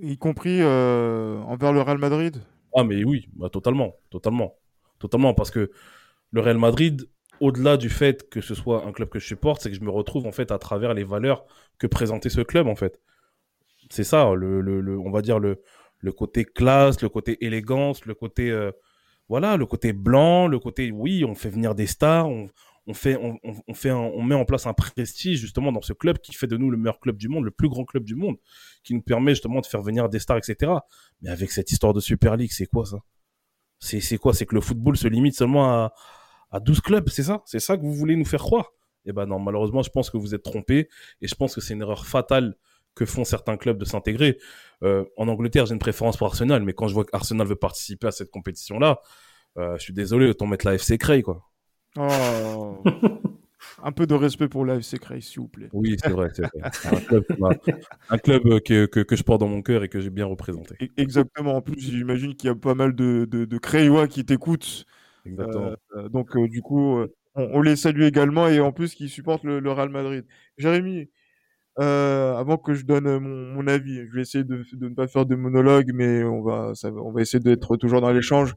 [0.00, 2.42] Y compris euh, envers le Real Madrid.
[2.74, 4.56] Ah, mais oui, bah, totalement, totalement,
[4.98, 5.70] totalement, parce que
[6.30, 7.08] le Real Madrid,
[7.40, 9.90] au-delà du fait que ce soit un club que je supporte, c'est que je me
[9.90, 11.44] retrouve en fait à travers les valeurs
[11.78, 13.00] que présentait ce club en fait.
[13.90, 15.60] C'est ça, le, le, le- on va dire le,
[15.98, 18.72] le côté classe, le côté élégance, le côté euh,
[19.28, 22.48] voilà, le côté blanc, le côté oui, on fait venir des stars, on,
[22.86, 27.00] met en place un prestige justement dans ce club qui fait de nous le meilleur
[27.00, 28.36] club du monde, le plus grand club du monde,
[28.82, 30.72] qui nous permet justement de faire venir des stars, etc.
[31.20, 32.98] Mais avec cette histoire de Super League, c'est quoi ça?
[33.78, 34.32] C'est quoi?
[34.34, 35.94] C'est que le football se limite seulement à,
[36.50, 37.42] à 12 clubs, c'est ça?
[37.46, 38.70] C'est ça que vous voulez nous faire croire?
[39.04, 40.88] Eh ben non, malheureusement, je pense que vous êtes trompés
[41.20, 42.54] et je pense que c'est une erreur fatale
[42.94, 44.38] que font certains clubs de s'intégrer.
[44.82, 48.08] Euh, en Angleterre, j'ai une préférence pour Arsenal, mais quand je vois qu'Arsenal veut participer
[48.08, 49.00] à cette compétition-là,
[49.58, 51.48] euh, je suis désolé, autant mettre la FC Cray, quoi.
[51.96, 52.82] Oh.
[53.84, 55.68] Un peu de respect pour l'AFC Cray, s'il vous plaît.
[55.72, 56.70] Oui, c'est vrai, c'est vrai.
[58.10, 60.26] un club, un que, que, que je porte dans mon cœur et que j'ai bien
[60.26, 60.74] représenté.
[60.82, 61.56] E- Exactement.
[61.56, 64.84] En plus, j'imagine qu'il y a pas mal de, de, de Crayois qui t'écoutent.
[65.24, 65.74] Exactement.
[65.96, 69.60] Euh, donc, du coup, on, on les salue également et en plus, qui supportent le,
[69.60, 70.24] le Real Madrid.
[70.58, 71.08] Jérémy,
[71.80, 75.24] euh, avant que je donne euh, mon, avis, je vais essayer de, ne pas faire
[75.24, 78.54] de monologue, mais on va, on va essayer d'être toujours dans l'échange.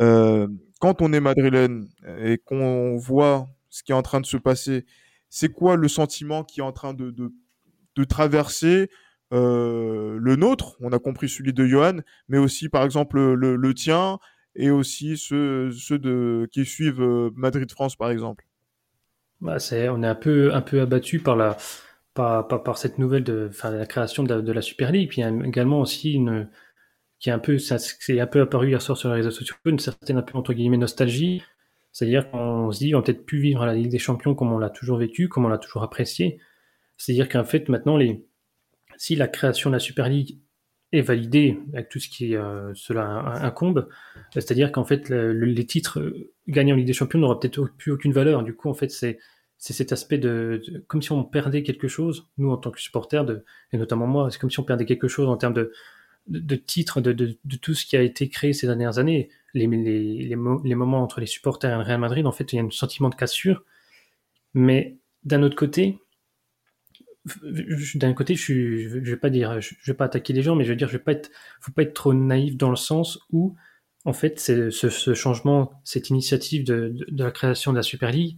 [0.00, 0.46] Euh,
[0.80, 1.88] quand on est madrilène
[2.20, 4.84] et qu'on voit ce qui est en train de se passer,
[5.30, 7.14] c'est quoi le sentiment qui est en train de,
[8.08, 8.88] traverser
[9.32, 10.76] le nôtre?
[10.80, 14.18] On a compris celui de Johan, mais aussi, par exemple, le, tien
[14.54, 15.70] et aussi ceux,
[16.52, 17.02] qui suivent
[17.34, 18.46] Madrid-France, par exemple.
[19.40, 19.56] Bah,
[19.90, 21.56] on est un peu abattu par la,
[22.14, 25.08] par, par, cette nouvelle de, la création de la, Super League.
[25.08, 26.48] Puis il y a également aussi une,
[27.18, 29.78] qui est un peu, c'est un peu apparu hier soir sur les réseaux sociaux, une
[29.78, 31.42] certaine entre guillemets nostalgie.
[31.92, 34.70] C'est-à-dire qu'on se dit, on peut-être plus vivre la Ligue des Champions comme on l'a
[34.70, 36.40] toujours vécu, comme on l'a toujours apprécié.
[36.96, 37.98] C'est-à-dire qu'en fait, maintenant,
[38.96, 40.38] si la création de la Super League
[40.92, 43.04] est validée avec tout ce qui euh, cela
[43.42, 43.88] incombe,
[44.32, 46.00] c'est-à-dire qu'en fait, le, le, les titres
[46.46, 48.42] gagnés en Ligue des Champions n'auront peut-être plus aucune valeur.
[48.42, 49.18] Du coup, en fait, c'est
[49.58, 53.24] c'est cet aspect de, comme si on perdait quelque chose, nous en tant que supporters,
[53.72, 55.72] et notamment moi, c'est comme si on perdait quelque chose en termes de,
[56.28, 59.30] de, titres, de, de, tout ce qui a été créé ces dernières années.
[59.52, 62.52] Les, les, les, mo les, moments entre les supporters et le Real Madrid, en fait,
[62.52, 63.64] il y a un sentiment de cassure.
[64.54, 65.98] Mais d'un autre côté,
[67.94, 70.64] d'un côté, je, suis, je vais pas dire, je vais pas attaquer les gens, mais
[70.64, 73.18] je veux dire, je vais pas être, faut pas être trop naïf dans le sens
[73.30, 73.54] où,
[74.04, 78.10] en fait, ce, ce, changement, cette initiative de, de, de, la création de la Super
[78.10, 78.36] League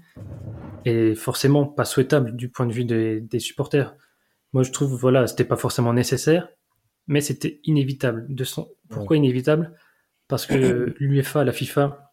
[0.89, 3.97] est forcément pas souhaitable du point de vue des, des supporters.
[4.53, 6.49] Moi, je trouve, voilà, c'était pas forcément nécessaire,
[7.07, 8.27] mais c'était inévitable.
[8.29, 8.69] De son...
[8.89, 9.19] Pourquoi ouais.
[9.19, 9.73] inévitable?
[10.29, 12.13] Parce que l'UEFA, la FIFA,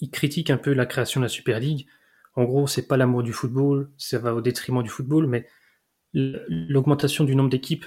[0.00, 1.86] ils critiquent un peu la création de la Super League.
[2.34, 5.46] En gros, c'est pas l'amour du football, ça va au détriment du football, mais
[6.14, 7.86] l'augmentation du nombre d'équipes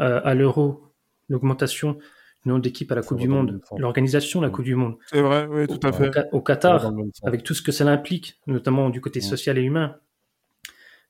[0.00, 0.92] euh, à l'Euro,
[1.28, 1.98] l'augmentation
[2.42, 4.96] du nombre d'équipes à la Coupe du Monde, l'organisation de la Coupe du Monde.
[5.06, 6.10] C'est vrai, oui, tout à fait.
[6.32, 9.96] Au, au Qatar, avec tout ce que cela implique, notamment du côté social et humain.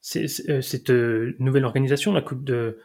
[0.00, 2.78] C'est cette euh, nouvelle organisation, la Coupe de,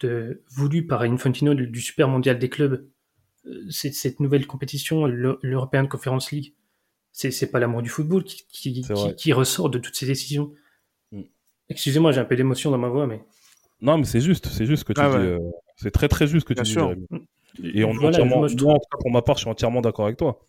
[0.00, 2.86] de voulue par Infantino du, du Super Mondial des clubs,
[3.46, 6.54] euh, cette nouvelle compétition, l'European Conference League,
[7.12, 10.52] c'est pas l'amour du football qui, qui, qui, qui, ressort de toutes ces décisions.
[11.12, 11.22] Mm.
[11.68, 13.24] Excusez-moi, j'ai un peu d'émotion dans ma voix, mais.
[13.80, 15.16] Non, mais c'est juste, c'est juste que tu ah dis.
[15.16, 15.22] Ouais.
[15.22, 15.38] Euh,
[15.76, 16.96] c'est très très juste que Bien tu sûr.
[16.96, 17.06] dis.
[17.62, 20.40] Et on voilà, entièrement, moi, moi, pour ma part, je suis entièrement d'accord avec toi.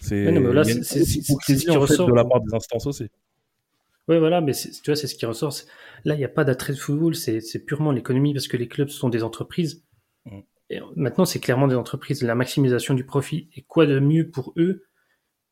[0.00, 2.08] C'est ce qui ressort.
[2.08, 3.08] De la part des instances aussi.
[4.08, 5.54] Oui, voilà, mais tu vois, c'est ce qui ressort.
[6.04, 8.88] Là, il n'y a pas d'attrait de football, c'est purement l'économie parce que les clubs
[8.88, 9.84] sont des entreprises.
[10.26, 10.40] Mm.
[10.70, 13.48] Et maintenant, c'est clairement des entreprises, la maximisation du profit.
[13.54, 14.84] Et quoi de mieux pour eux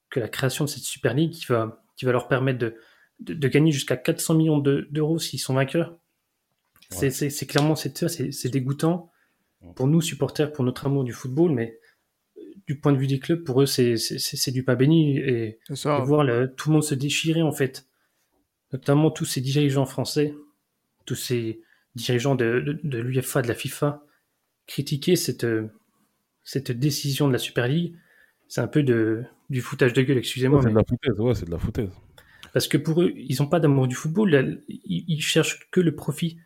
[0.08, 2.74] que la création de cette Super League qui va, qui va leur permettre de,
[3.20, 5.96] de, de gagner jusqu'à 400 millions d'euros de, s'ils sont vainqueurs?
[6.98, 7.10] Ouais.
[7.10, 9.09] C'est clairement c'est dégoûtant
[9.74, 11.78] pour nous, supporters, pour notre amour du football, mais
[12.66, 15.18] du point de vue des clubs, pour eux, c'est du pas béni.
[15.18, 17.86] Et, voir tout le monde se déchirer, en fait.
[18.72, 20.34] Notamment tous ces dirigeants français,
[21.04, 21.60] tous ces
[21.96, 24.04] dirigeants de, de, l'UEFA, de la FIFA,
[24.66, 25.46] critiquer cette,
[26.44, 27.96] cette décision de la Super League,
[28.46, 30.62] c'est un peu de, du foutage de gueule, excusez-moi.
[30.62, 31.90] c'est de la foutaise, ouais, c'est de la foutaise.
[32.52, 35.94] Parce que pour eux, ils n'ont pas d'amour du football, ils, ils, cherchent que le
[35.94, 36.38] profit.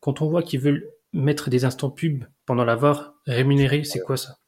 [0.00, 4.16] Quand on voit qu'ils veulent mettre des instants pub pendant la VAR rémunérés, c'est quoi
[4.16, 4.38] ça?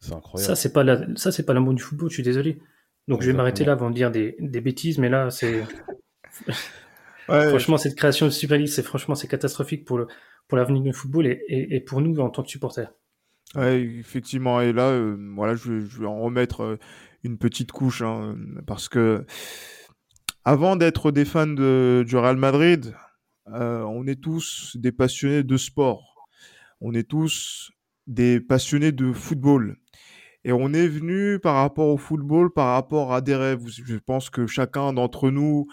[0.00, 0.46] C'est incroyable.
[0.46, 2.58] Ça, c'est pas la, ça, c'est pas l'amour du football, je suis désolé.
[3.08, 5.64] Donc je vais m'arrêter là avant de dire des, des bêtises, mais là, c'est.
[7.26, 10.06] franchement, cette création de Super League, c'est franchement c'est catastrophique pour le
[10.48, 12.92] pour l'avenir du football et, et, pour nous en tant que supporters.
[13.54, 14.60] Ouais, effectivement.
[14.60, 16.78] Et là, euh, voilà, je, je, vais en remettre euh,
[17.22, 19.24] une petite couche hein, parce que
[20.44, 22.94] avant d'être des fans de, du Real Madrid,
[23.48, 26.11] euh, on est tous des passionnés de sport.
[26.84, 27.70] On est tous
[28.08, 29.76] des passionnés de football.
[30.44, 33.62] Et on est venu par rapport au football, par rapport à des rêves.
[33.68, 35.68] Je pense que chacun d'entre nous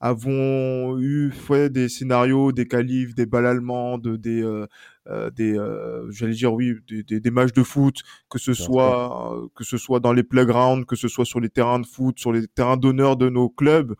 [0.00, 4.68] avons eu fait des scénarios, des qualifs, des balles allemandes, des, euh,
[5.08, 5.58] euh, des
[6.10, 7.96] j'allais dire oui, des, des, matchs de foot,
[8.30, 11.80] que ce soit que ce soit dans les playgrounds, que ce soit sur les terrains
[11.80, 13.96] de foot, sur les terrains d'honneur de nos clubs,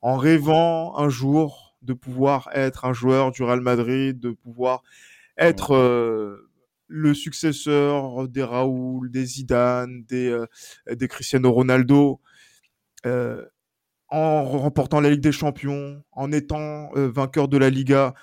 [0.00, 4.82] en rêvant un jour de pouvoir être un joueur du Real Madrid, de pouvoir
[5.36, 6.50] être euh,
[6.88, 10.46] le successeur des Raoul, des Zidane, des, euh,
[10.90, 12.20] des Cristiano Ronaldo,
[13.06, 13.44] euh,
[14.08, 18.14] en remportant la Ligue des Champions, en étant vainqueur de la Liga.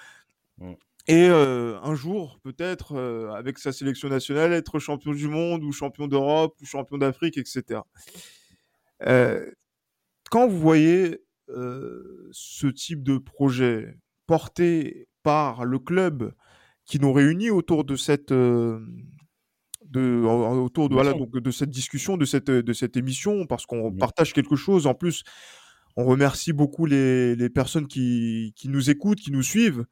[1.07, 2.97] Et un jour, peut-être,
[3.35, 7.81] avec sa sélection nationale, être champion du monde ou champion d'Europe ou champion d'Afrique, etc.
[10.31, 16.33] quand vous voyez ce type de projet porté par le club
[16.85, 18.79] qui nous réunit autour de cette euh,
[19.85, 23.91] de autour de voilà donc de cette discussion de cette de cette émission parce qu'on
[23.93, 24.87] partage quelque chose.
[24.87, 25.23] En plus
[25.95, 29.85] on remercie beaucoup les, les personnes qui, qui nous écoutent qui nous suivent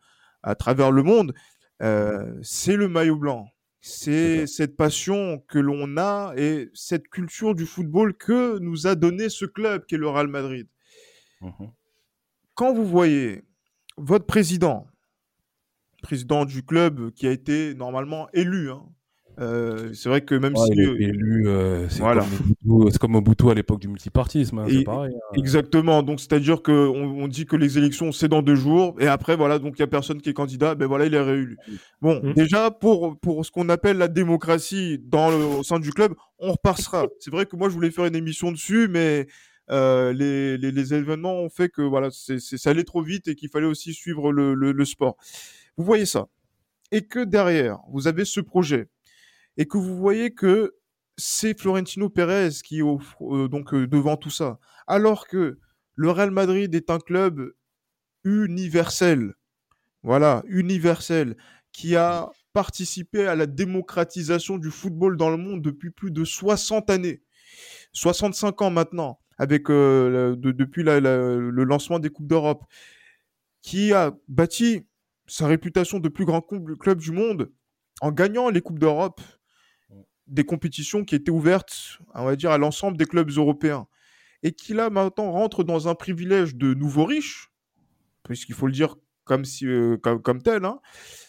[0.43, 1.33] à travers le monde.
[1.81, 3.47] Euh, c'est le maillot blanc.
[3.83, 9.27] C'est cette passion que l'on a et cette culture du football que nous a donné
[9.29, 10.67] ce club qui est le Real Madrid.
[11.41, 11.65] Mmh
[12.53, 13.41] Quand vous voyez
[13.97, 14.85] votre président,
[16.01, 18.83] président du club qui a été normalement élu, hein,
[19.39, 20.71] euh, c'est vrai que même si.
[20.73, 22.01] élu, euh, c'est
[22.99, 25.13] comme, Mobutu à l'époque du multipartisme, hein, c'est pareil.
[25.15, 25.35] Hein.
[25.37, 29.35] Exactement, donc c'est-à-dire qu'on on dit que les élections c'est dans deux jours, et après
[29.35, 31.57] voilà, donc il n'y a personne qui est candidat, ben voilà, il est réélu.
[32.01, 32.33] Bon, mmh.
[32.33, 36.51] déjà pour, pour ce qu'on appelle la démocratie dans le, au sein du club, on
[36.51, 37.07] repassera.
[37.19, 39.27] c'est vrai que moi je voulais faire une émission dessus, mais
[39.71, 43.49] euh, les, les, événements ont fait que voilà, c'est, ça allait trop vite et qu'il
[43.49, 45.15] fallait aussi suivre le, le, sport.
[45.77, 46.27] Vous voyez ça.
[46.91, 48.89] Et que derrière, vous avez ce projet.
[49.57, 50.75] Et que vous voyez que
[51.17, 54.59] c'est Florentino Pérez qui est euh, donc euh, devant tout ça.
[54.87, 55.59] Alors que
[55.95, 57.53] le Real Madrid est un club
[58.23, 59.35] universel.
[60.03, 61.37] Voilà, universel,
[61.71, 66.89] qui a participé à la démocratisation du football dans le monde depuis plus de 60
[66.89, 67.21] années.
[67.93, 72.63] 65 ans maintenant avec euh, depuis le lancement des coupes d'Europe,
[73.63, 74.85] qui a bâti
[75.31, 77.53] sa réputation de plus grand club du monde
[78.01, 79.21] en gagnant les coupes d'Europe,
[80.27, 83.87] des compétitions qui étaient ouvertes, on va dire, à l'ensemble des clubs européens,
[84.43, 87.49] et qui là maintenant rentre dans un privilège de nouveaux riches,
[88.23, 90.81] puisqu'il faut le dire comme si euh, comme, tel, hein,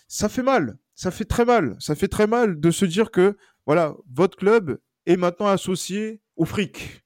[0.09, 3.37] ça fait mal, ça fait très mal, ça fait très mal de se dire que
[3.67, 7.02] voilà, votre club est maintenant associé au fric.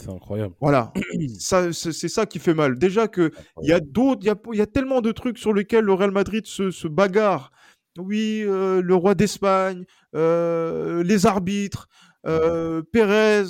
[0.00, 0.54] C'est incroyable.
[0.60, 0.92] Voilà,
[1.38, 2.78] ça, c'est ça qui fait mal.
[2.78, 3.32] Déjà que
[3.62, 6.46] il y a d'autres, il y a, tellement de trucs sur lesquels le Real Madrid
[6.46, 7.50] se, bagarre.
[7.98, 11.88] Oui, euh, le roi d'Espagne, euh, les arbitres,
[12.26, 13.44] euh, Pérez,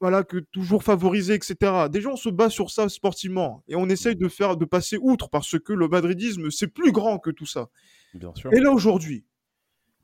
[0.00, 1.88] voilà que toujours favorisé, etc.
[1.90, 5.28] Déjà, on se bat sur ça sportivement et on essaye de faire, de passer outre
[5.28, 7.68] parce que le madridisme c'est plus grand que tout ça.
[8.14, 8.52] Bien sûr.
[8.52, 9.26] Et là aujourd'hui,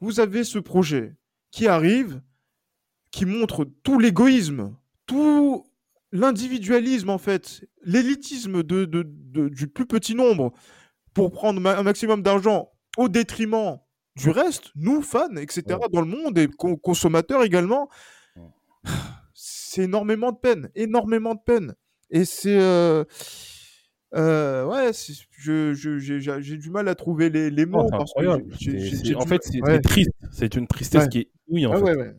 [0.01, 1.16] vous avez ce projet
[1.51, 2.23] qui arrive,
[3.11, 4.77] qui montre tout l'égoïsme
[5.09, 5.66] tout
[6.12, 8.85] l'individualisme, en fait, l'élitisme de,
[9.49, 10.53] du plus petit nombre
[11.14, 13.79] pour prendre un maximum d'argent au détriment
[14.16, 16.49] du reste, nous, fans, etc., dans le monde et
[16.82, 17.89] consommateurs également,
[19.35, 21.74] c'est énormément de peine, énormément de peine.
[22.11, 22.59] Et c'est.
[22.59, 23.05] Euh,
[24.14, 24.91] euh, ouais,
[25.39, 27.87] j'ai du mal à trouver les, les mots.
[27.93, 30.11] en fait, c'est triste.
[30.32, 32.14] C'est une tristesse qui est oui en fait.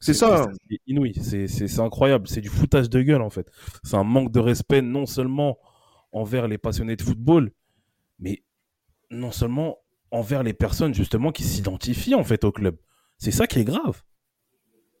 [0.00, 0.46] C'est ça.
[0.68, 3.50] C'est inouï, c'est incroyable, c'est du foutage de gueule en fait.
[3.84, 5.58] C'est un manque de respect non seulement
[6.12, 7.52] envers les passionnés de football,
[8.18, 8.44] mais
[9.10, 9.78] non seulement
[10.10, 12.76] envers les personnes justement qui s'identifient en fait au club.
[13.18, 14.02] C'est ça qui est grave.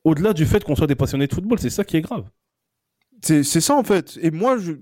[0.04, 2.28] au-delà du fait qu'on soit des passionnés de football, c'est ça qui est grave.
[3.22, 4.18] C'est ça en fait.
[4.20, 4.72] Et moi, je,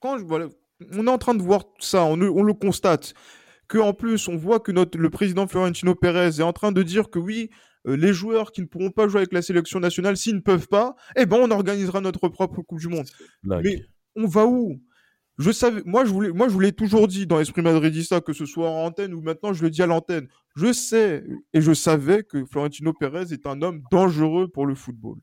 [0.00, 0.48] quand je, voilà,
[0.92, 3.14] on est en train de voir ça, on, le- on le constate.
[3.68, 6.82] Que en plus, on voit que notre, le président Florentino Pérez est en train de
[6.82, 7.50] dire que oui,
[7.84, 10.94] les joueurs qui ne pourront pas jouer avec la sélection nationale, s'ils ne peuvent pas,
[11.16, 13.06] eh ben on organisera notre propre Coupe du Monde.
[13.42, 13.64] Blague.
[13.64, 13.80] Mais
[14.16, 14.80] on va où?
[15.38, 18.32] Je savais, moi je voulais, moi je vous l'ai toujours dit dans Esprit Madridista, que
[18.32, 20.26] ce soit en antenne ou maintenant je le dis à l'antenne.
[20.56, 25.18] Je sais et je savais que Florentino Pérez est un homme dangereux pour le football.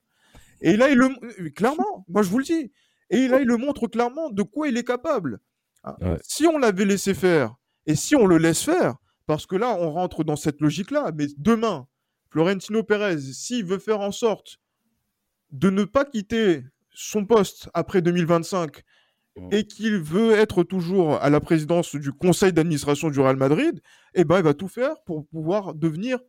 [0.61, 2.71] Et là il le, euh, clairement, moi je vous le dis.
[3.09, 5.39] Et là il le montre clairement de quoi il est capable.
[5.83, 6.17] Ah, Ouais.
[6.23, 7.53] Si on l'avait laissé faire
[7.85, 8.95] et si on le laisse faire,
[9.27, 11.87] parce que là on rentre dans cette logique-là, mais demain,
[12.35, 14.57] Florentino Pérez, s'il veut faire en sorte
[15.51, 16.63] de ne pas quitter
[16.93, 18.83] son poste après 2025
[19.37, 19.49] Mm.
[19.51, 23.81] et qu'il veut être toujours à la présidence du conseil d'administration du Real Madrid,
[24.13, 26.19] eh ben, il va tout faire pour pouvoir devenir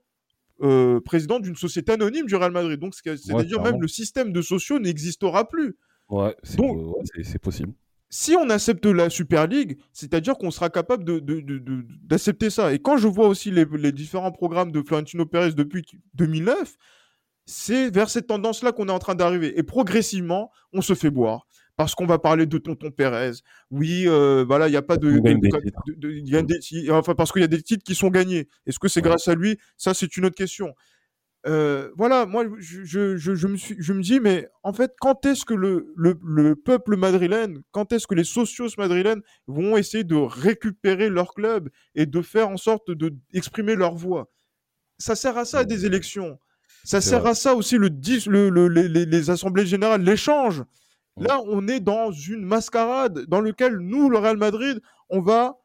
[0.62, 2.80] euh, président d'une société anonyme du Real Madrid.
[2.80, 5.76] Donc, c'est-à-dire même le système de sociaux n'existera plus.
[6.08, 7.72] Ouais, c'est possible.
[8.18, 12.48] Si on accepte la Super League, c'est-à-dire qu'on sera capable de- de- de- de- d'accepter
[12.48, 12.72] ça.
[12.72, 16.76] Et quand je vois aussi les, les différents programmes de Florentino Pérez depuis 2009,
[17.44, 19.58] c'est vers cette tendance-là qu'on est en train d'arriver.
[19.58, 21.46] Et progressivement, on se fait boire.
[21.76, 23.32] Parce qu'on va parler de Tonton Pérez.
[23.70, 25.10] Oui, euh, voilà, il n'y a pas de.
[26.00, 28.48] Y a des enfin, parce qu'il y a des titres qui sont gagnés.
[28.64, 29.10] Est-ce que c'est Ouais.
[29.10, 29.58] grâce à lui?
[29.76, 30.74] Ça, c'est une autre question.
[31.46, 34.94] Euh, voilà, moi, je, je, je, je me suis, je me dis, mais en fait,
[35.00, 39.76] quand est-ce que le, le, le peuple madrilène, quand est-ce que les socios madrilènes vont
[39.76, 44.28] essayer de récupérer leur club et de faire en sorte de d'exprimer leur voix?
[44.98, 46.38] Ça sert à ça, des élections.
[46.84, 47.30] Ça sert vrai.
[47.30, 47.88] à ça aussi, le,
[48.28, 50.64] le, les, les- les assemblées générales, l'échange.
[51.16, 51.26] Ouais.
[51.28, 54.80] Là, on est dans une mascarade dans laquelle nous, le Real Madrid,
[55.10, 55.58] on va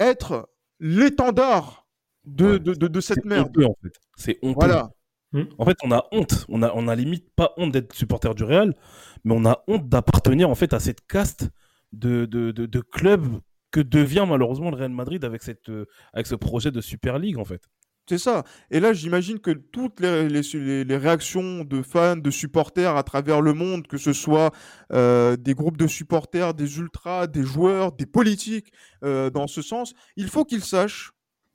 [0.00, 1.81] être l'étendard
[2.24, 2.58] de, Ouais.
[2.58, 3.48] de, de, de cette C'est merde.
[3.48, 3.92] honteux, en fait.
[4.16, 4.54] C'est honteux.
[4.60, 4.90] Voilà.
[5.58, 6.44] En fait, on a honte.
[6.50, 8.74] On a, on a limite pas honte d'être supporter du Real,
[9.24, 11.48] mais on a honte d'appartenir en fait à cette caste
[11.92, 16.26] de, de, de, de clubs que devient malheureusement le Real Madrid avec, cette, euh, avec
[16.26, 17.62] ce projet de Super League en fait.
[18.06, 18.44] C'est ça.
[18.70, 23.02] Et là, j'imagine que toutes les, les, les- les réactions de fans, de supporters à
[23.02, 24.50] travers le monde, que ce soit
[24.92, 28.70] euh, des groupes de supporters, des ultras, des joueurs, des politiques,
[29.04, 31.12] euh, dans ce sens, il faut qu'ils sachent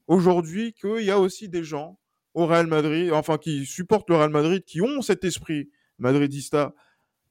[0.07, 1.99] aujourd'hui qu'il y a aussi des gens
[2.33, 6.73] au Real Madrid, enfin qui supportent le Real Madrid, qui ont cet esprit madridista,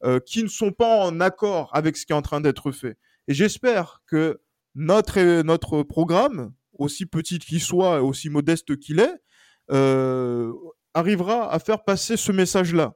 [0.05, 2.99] euh, qui ne sont pas en accord avec ce qui est en train d'être fait.
[3.29, 4.41] Et j'espère que
[4.75, 9.15] notre, notre programme, aussi petit qu'il soit, aussi modeste qu'il est,
[9.71, 10.53] euh,
[10.93, 12.95] arrivera à faire passer ce message-là.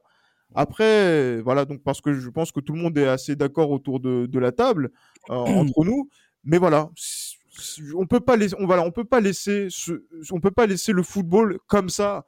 [0.53, 3.99] Après, voilà, donc parce que je pense que tout le monde est assez d'accord autour
[3.99, 4.91] de, la table
[5.29, 6.09] euh, entre nous,
[6.43, 6.89] mais voilà,
[7.95, 10.91] on peut pas laisser, on voilà, on peut pas laisser, ce, on peut pas laisser
[10.93, 12.25] le football comme ça.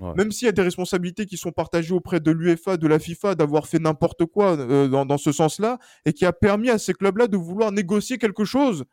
[0.00, 0.14] Ouais.
[0.16, 3.34] Même s'il y a des responsabilités qui sont partagées auprès de l'UEFA, de la FIFA,
[3.34, 6.94] d'avoir fait n'importe quoi euh, dans, dans ce sens-là, et qui a permis à ces
[6.94, 8.84] clubs-là de vouloir négocier quelque chose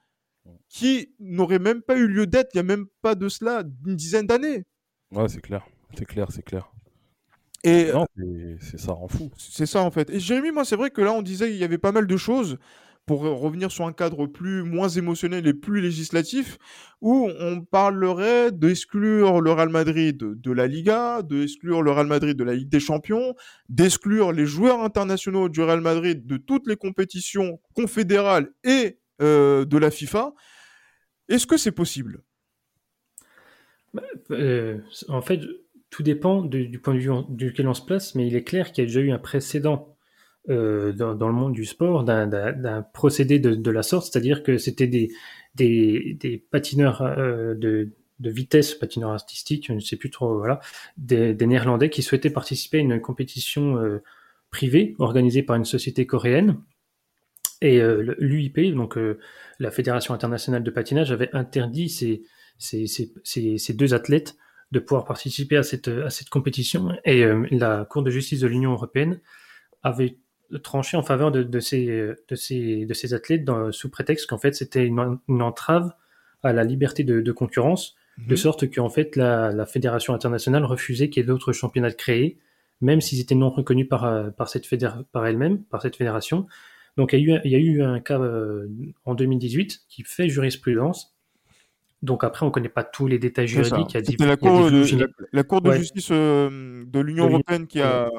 [0.68, 3.96] qui n'aurait même pas eu lieu d'être il n'y a même pas de cela une
[3.96, 4.66] dizaine d'années.
[5.12, 5.66] Ouais, c'est clair.
[5.98, 6.70] C'est clair, c'est clair.
[7.64, 9.32] Et Non, c'est- c'est ça rend fou.
[9.38, 10.10] c'est ça en fait.
[10.10, 12.18] Et Jérémy, moi, c'est vrai que là, on disait qu'il y avait pas mal de
[12.18, 12.58] choses
[13.10, 16.60] pour revenir sur un cadre plus moins émotionnel et plus législatif,
[17.02, 22.44] où on parlerait d'exclure le Real Madrid de la Liga, d'exclure le Real Madrid de
[22.44, 23.34] la Ligue des Champions,
[23.68, 29.78] d'exclure les joueurs internationaux du Real Madrid de toutes les compétitions confédérales et euh, de
[29.80, 30.36] la FIFA.
[31.30, 32.22] Est-ce que c'est possible?
[34.30, 35.42] Euh, en fait,
[35.90, 38.84] tout dépend du point de vue duquel on se place, mais il est clair qu'il
[38.84, 39.98] y a déjà eu un précédent
[40.50, 44.58] euh, dans, dans le monde du sport d'un- procédé de, de la sorte, c'est-à-dire que
[44.58, 45.10] c'était des,
[45.56, 50.60] des, des patineurs euh, de, de vitesse, patineurs artistiques, je ne sais plus trop, voilà,
[50.98, 54.02] des, des Néerlandais qui souhaitaient participer à une compétition euh,
[54.52, 56.58] privée organisée par une société coréenne.
[57.62, 59.20] Et euh, l'UIP, donc euh,
[59.60, 62.24] la Fédération internationale de patinage, avait interdit ces,
[62.58, 64.38] ces, ces, ces, ces deux athlètes
[64.72, 66.90] de pouvoir participer à cette, à cette compétition.
[67.04, 69.20] Et euh, la Cour de justice de l'Union européenne
[69.84, 70.18] avait
[70.64, 71.86] tranché en faveur de, de, ces,
[72.28, 75.94] de, ces, de ces athlètes dans, sous prétexte qu'en fait c'était une, une entrave
[76.44, 78.38] à la liberté de, de concurrence, de Mhm.
[78.38, 82.38] sorte qu'en fait la, la Fédération internationale refusait qu'il y ait d'autres championnats créés,
[82.82, 86.48] même s'ils étaient non reconnus par, par, cette fédéra- par elle-même, par cette fédération.
[86.98, 88.68] Donc il y a eu, il y a eu un cas euh,
[89.06, 91.16] en 2018 qui fait jurisprudence.
[92.02, 93.92] Donc après, on ne connaît pas tous les détails juridiques.
[93.92, 95.78] C'était la Cour de, géné- la, la Cour de Ouais.
[95.80, 98.10] justice euh, De l'Union- européenne qui a,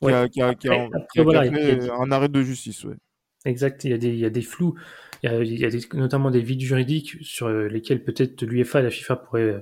[0.00, 2.84] qui a, qui a, qui Après- qui voilà, fait un arrêt de justice.
[2.84, 2.96] Ouais.
[3.44, 4.74] Exact, il y a des, il y a des flous,
[5.22, 8.42] il y a, il y a des- notamment des vides juridiques sur euh, lesquels peut-être
[8.42, 9.60] l'UEFA et la FIFA pourraient, euh,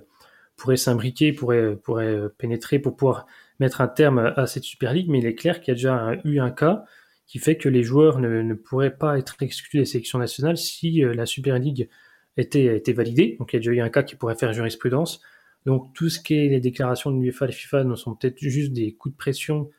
[0.57, 3.27] pourraient s'imbriquer, pourraient, pourraient euh, pénétrer pour pouvoir
[3.61, 6.17] mettre un terme à cette Super League, mais il est clair qu'il y a déjà
[6.25, 6.85] eu un cas
[7.27, 11.25] qui fait que les joueurs ne, pourraient pas être exclus des sélections nationales si la
[11.27, 11.89] Super League
[12.37, 13.37] était, était validée.
[13.39, 15.21] Donc il y a déjà eu un cas qui pourrait faire jurisprudence.
[15.67, 18.39] Donc tout ce qui est les déclarations de l'UEFA et la FIFA ne sont peut-être
[18.41, 19.71] juste des coups de pression,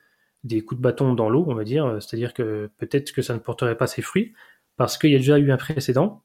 [0.46, 1.98] des coups de bâton dans l'eau, on va dire.
[2.00, 4.34] C'est-à-dire que peut-être que ça ne porterait pas ses fruits
[4.78, 6.24] parce qu'il y a déjà eu un précédent.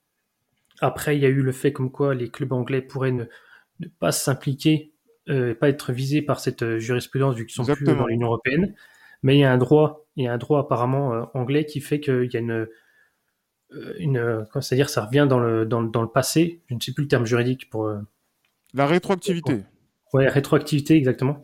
[0.81, 3.25] Après, il y a eu le fait comme quoi les clubs anglais pourraient ne,
[3.99, 4.93] pas s'impliquer,
[5.29, 8.75] euh, pas être visés par cette euh, jurisprudence vu qu'ils sont plus dans l'Union européenne.
[9.23, 11.81] Mais il y a un droit, il y a un droit apparemment euh, anglais qui
[11.81, 12.66] fait qu'il y a une,
[13.99, 16.62] une c'est-à-dire ça revient dans le, dans, dans, le passé.
[16.68, 17.93] Je ne sais plus le terme juridique pour
[18.75, 19.62] la rétroactivité.
[20.13, 21.43] Ouais, rétroactivité, exactement.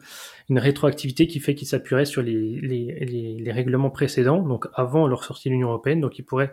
[0.49, 5.23] Une rétroactivité qui fait qu'ils s'appuieraient sur les, les, les, règlements précédents, donc avant leur
[5.23, 6.53] sortie de l'Union européenne, donc ils pourraient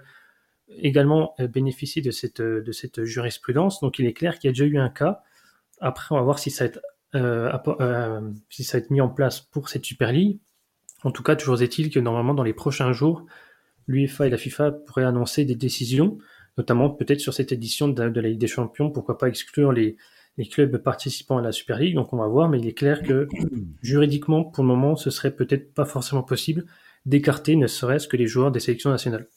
[0.78, 3.80] également euh, bénéficier de cette, de cette jurisprudence.
[3.82, 5.24] Donc il est clair qu'il y a déjà eu un cas.
[5.82, 6.82] Après, on va voir si ça va être,
[7.16, 10.40] euh, euh, si ça va être mis en place pour cette Super League.
[11.04, 13.26] En tout cas, toujours est-il que normalement, dans les prochains jours,
[13.88, 16.18] l'UEFA et la FIFA pourraient annoncer des décisions,
[16.58, 18.92] notamment peut-être sur cette édition de la Ligue des Champions.
[18.92, 19.98] Pourquoi pas exclure les,
[20.38, 21.96] les clubs participants à la Super League.
[21.96, 23.28] Donc on va voir, mais il est clair que
[23.82, 26.66] juridiquement, pour le moment, ce serait peut-être pas forcément possible
[27.06, 29.28] d'écarter ne serait-ce que les joueurs des sélections nationales.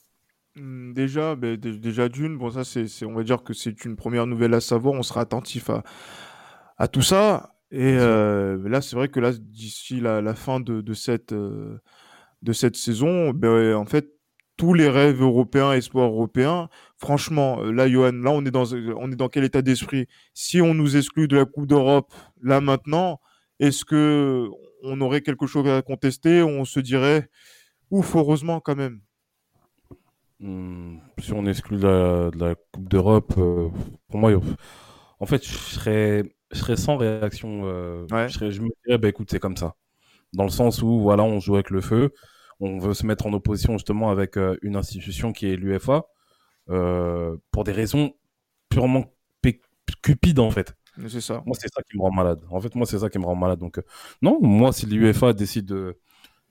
[0.54, 4.26] Hmm, déjà, ben, déjà d'une, bon ça c'est, on va dire que c'est une première
[4.26, 4.94] nouvelle à savoir.
[4.94, 5.82] On sera attentif à,
[6.78, 7.52] à tout ça.
[7.70, 11.80] Et euh, là, c'est vrai que là, d'ici la, fin de, cette, euh,
[12.42, 14.15] de cette saison, ben, en fait,
[14.56, 16.68] tous les rêves européens, espoirs européens.
[16.96, 20.06] Franchement, euh, là, Johan, là, on est dans, on est dans quel état d'esprit?
[20.34, 23.20] Si on nous exclut de la Coupe d'Europe, là maintenant,
[23.60, 24.48] est-ce que
[24.82, 26.42] on aurait quelque chose à contester?
[26.42, 27.28] On se dirait,
[27.90, 29.00] ouf, heureusement quand même.
[30.40, 33.68] Hmm, si on exclut de la, Coupe d'Europe, euh,
[34.08, 34.32] pour moi,
[35.18, 37.62] en fait, je serais, je serais sans réaction.
[37.64, 39.74] Euh, je, me dirais, bah écoute, c'est comme ça.
[40.32, 42.12] Dans le sens où, voilà, on joue avec le feu
[42.60, 46.06] on veut se mettre en opposition justement avec euh, une institution qui est l'UFA
[46.70, 48.14] euh, pour des raisons
[48.68, 49.12] purement
[50.02, 50.74] cupides en fait.
[51.08, 51.42] C'est ça.
[51.44, 52.42] Moi, c'est ça qui me rend malade.
[52.50, 53.58] En fait, moi, c'est ça qui me rend malade.
[53.58, 53.82] Donc, euh,
[54.22, 55.72] non, moi, si l'UEFA décide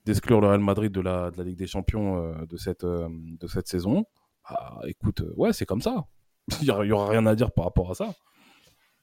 [0.04, 3.66] d'exclure le Real Madrid de la, de la Ligue des Champions de, cette, de cette
[3.66, 4.04] saison,
[4.48, 6.06] bah, écoute, ouais, c'est comme ça.
[6.62, 8.14] Il n'y aura rien à dire par rapport à ça.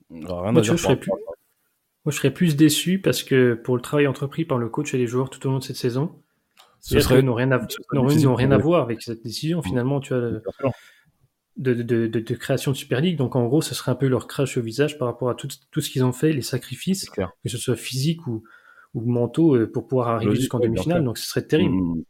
[0.09, 1.11] moi, je serais plus...
[1.11, 4.97] moi, je serais plus déçu parce que pour le travail entrepris par le coach et
[4.97, 6.22] les joueurs tout au long de cette saison,
[6.83, 7.65] ce serait n'ont rien, à,
[8.35, 10.41] rien à voir avec cette décision finalement tu vois
[11.55, 13.17] de, de, de, création de Super League.
[13.17, 15.47] Donc en gros ce serait un peu leur crash au visage par rapport à tout,
[15.71, 18.43] tout ce qu'ils ont fait les sacrifices que ce soit physique ou,
[18.93, 21.03] ou mentaux euh, pour pouvoir arriver jusqu'en demi-finale.
[21.03, 21.73] donc ce serait terrible.
[21.75, 22.03] Mmh.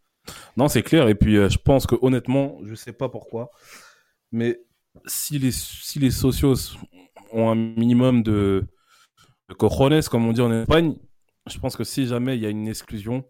[0.57, 1.07] non c'est clair.
[1.07, 3.51] Et puis euh, je pense que honnêtement je sais pas pourquoi
[4.31, 4.59] mais
[5.05, 6.77] si les si les socios
[7.31, 8.65] ont un minimum de,
[9.49, 10.95] de cojones comme on dit en Espagne
[11.47, 13.23] je pense que si jamais il y a une exclusion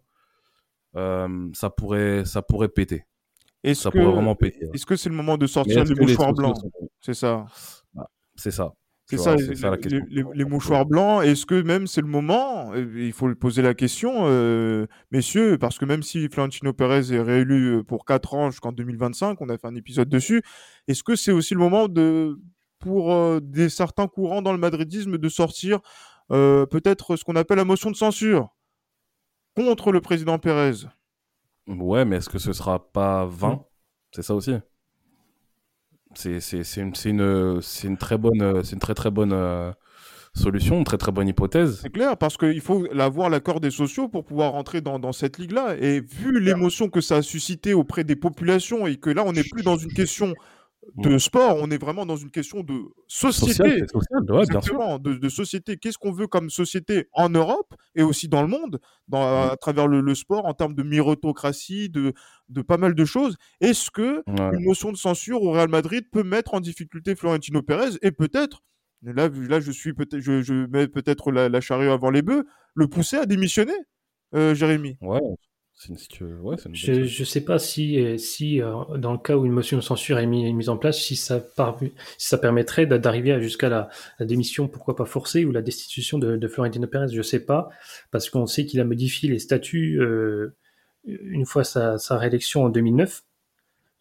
[0.95, 3.05] euh, ça pourrait, ça pourrait péter.
[3.63, 4.67] Est-ce que, vraiment péter.
[4.73, 6.57] Est-ce que c'est le moment de sortir les mouchoirs blancs?
[7.01, 7.45] C'est ça.
[7.93, 8.73] Bah, c'est ça.
[9.05, 11.23] C'est ça, les, mouchoirs blancs.
[11.23, 12.73] Est-ce que même c'est le moment?
[12.73, 17.75] Il faut poser la question, euh, messieurs, parce que même si Florentino Pérez est réélu
[17.75, 20.41] euh, pour 4 ans jusqu'en 2025, on a fait un épisode dessus,
[20.87, 22.39] est-ce que c'est aussi le moment de,
[22.79, 25.79] pour des certains courants dans le madridisme de sortir
[26.29, 28.49] peut-être ce qu'on appelle la motion de censure?
[29.55, 30.87] Contre le président Pérez.
[31.67, 33.59] Ouais, mais est-ce que ce sera pas 20 hmm.
[34.11, 34.53] C'est ça aussi.
[36.15, 36.37] C'est
[36.77, 39.71] une, une, une, très bonne, c'est une très très bonne euh,
[40.35, 41.79] solution, une très très bonne hypothèse.
[41.81, 45.39] C'est clair, parce qu'il faut avoir l'accord des sociaux pour pouvoir rentrer dans, dans cette
[45.39, 45.75] ligue-là.
[45.79, 49.43] Et vu l'émotion que ça a suscité auprès des populations et que là, on n'est
[49.43, 50.35] plus dans une question
[50.95, 53.81] de sport, on est vraiment dans une question de société.
[53.81, 55.77] De, société.
[55.77, 59.87] Qu'est-ce qu'on veut comme société en Europe et aussi dans le monde, dans, à travers
[59.87, 62.13] le, sport, en termes de méritocratie, de,
[62.49, 63.37] de pas mal de choses?
[63.61, 67.97] Est-ce que une motion de censure au Real Madrid peut mettre en difficulté Florentino Pérez?
[68.01, 68.61] Et peut-être,
[69.01, 73.17] là, là je suis peut-être, je, mets peut-être la, charrue avant les bœufs, le pousser
[73.17, 73.73] à démissionner,
[74.35, 74.97] euh, Jérémy.
[75.01, 75.21] Ouais,
[75.75, 79.81] je ne sais pas si, euh, si euh, dans le cas où une motion de
[79.81, 81.43] censure est, mise en place, si ça,
[82.17, 86.47] si ça permettrait d'arriver jusqu'à la, démission, pourquoi pas forcée, ou la destitution de, de
[86.47, 87.69] Florentino Pérez, je ne sais pas,
[88.11, 90.55] parce qu'on sait qu'il a modifié les statuts euh,
[91.05, 93.23] une fois sa, sa, réélection en 2009.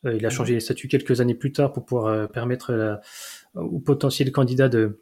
[0.04, 3.00] il a changé les statuts quelques années plus tard pour pouvoir permettre
[3.54, 5.00] au potentiel candidat de,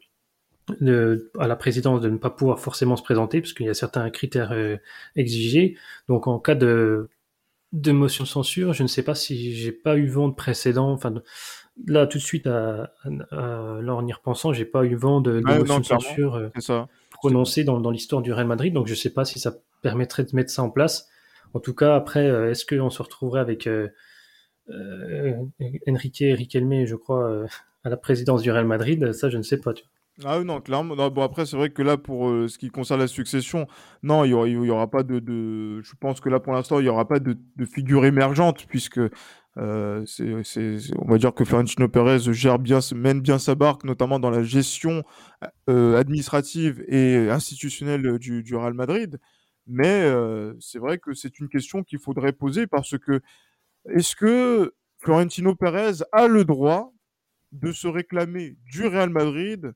[1.39, 4.09] à la présidence de ne pas pouvoir forcément se présenter, parce qu'il y a certains
[4.09, 4.77] critères euh,
[5.15, 5.77] exigés.
[6.07, 7.09] Donc en cas de,
[7.71, 10.91] de motion de censure, je ne sais pas si j'ai pas eu vent de précédent.
[10.91, 11.13] Enfin,
[11.87, 12.93] là tout de suite, à,
[13.31, 17.63] à, là en y repensant, j'ai pas eu vent de, motion de censure euh, prononcé
[17.63, 18.73] dans, dans l'histoire du Real Madrid.
[18.73, 21.07] Donc je sais pas si ça permettrait de mettre ça en place.
[21.53, 23.89] En tout cas, après, euh, est-ce qu'on se retrouverait avec euh,
[25.87, 27.45] Enrique Riquelme, je crois,
[27.83, 29.11] à la présidence du Real Madrid?
[29.11, 29.73] Ça, je ne sais pas.
[29.73, 29.91] Tu vois.
[30.23, 30.95] Ah non, clairement.
[31.09, 33.67] bon, après, c'est vrai que là, pour euh, ce qui concerne la succession,
[34.03, 36.83] non, il n'y aura, y aura pas de, Je pense que là, pour l'instant, il
[36.83, 38.99] n'y aura pas de, figure émergente, puisque
[39.57, 40.05] euh,
[40.97, 44.43] on va dire que Florentino Pérez gère bien, mène bien sa barque, notamment dans la
[44.43, 45.03] gestion
[45.69, 49.19] euh, administrative et institutionnelle du, du Real Madrid.
[49.67, 50.11] Mais
[50.59, 53.21] c'est vrai que c'est une question qu'il faudrait poser parce que
[53.89, 56.91] est-ce que Florentino Pérez a le droit
[57.51, 59.73] de se réclamer du Real Madrid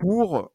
[0.00, 0.50] pour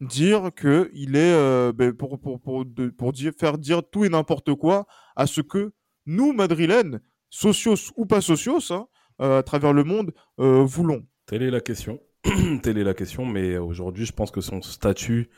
[0.00, 2.64] dire que il est euh, ben, pour pour pour,
[2.98, 5.72] pour dire, faire dire tout et n'importe quoi à ce que
[6.06, 7.00] nous madrilènes
[7.30, 8.88] socios ou pas socios hein,
[9.20, 12.00] euh, à travers le monde euh, voulons Telle est la question.
[12.62, 15.30] Telle est la question, mais aujourd'hui, je pense que son statut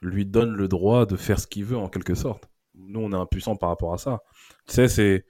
[0.00, 2.48] lui donne le droit de faire ce qu'il veut en quelque sorte.
[2.74, 4.22] Nous, on est impuissants par rapport à ça.
[4.66, 5.24] Tu sais, c'est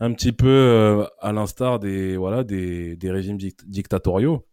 [0.00, 4.46] un petit peu à l'instar des voilà des, des régimes dict- dictatoriaux.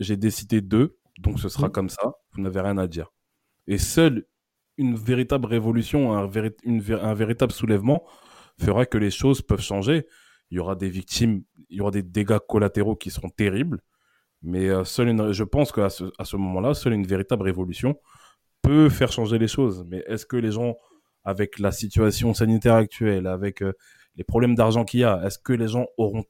[0.00, 1.72] J'ai décidé d'eux, donc ce sera Mhm.
[1.72, 2.12] comme ça.
[2.32, 3.12] Vous n'avez rien à dire.
[3.66, 4.26] Et seule
[4.76, 6.30] une véritable révolution, un,
[6.64, 8.04] une véritable soulèvement
[8.60, 10.06] fera que les choses peuvent changer.
[10.50, 13.80] Il y aura des victimes, il y aura des dégâts collatéraux qui seront terribles.
[14.42, 17.96] Mais euh, seule une, je pense qu'à ce, à ce moment-là, seule une véritable révolution
[18.62, 19.84] peut faire changer les choses.
[19.88, 20.76] Mais est-ce que les gens,
[21.24, 23.72] avec la situation sanitaire actuelle, avec euh,
[24.16, 26.24] les problèmes d'argent qu'il y a, est-ce que les gens auront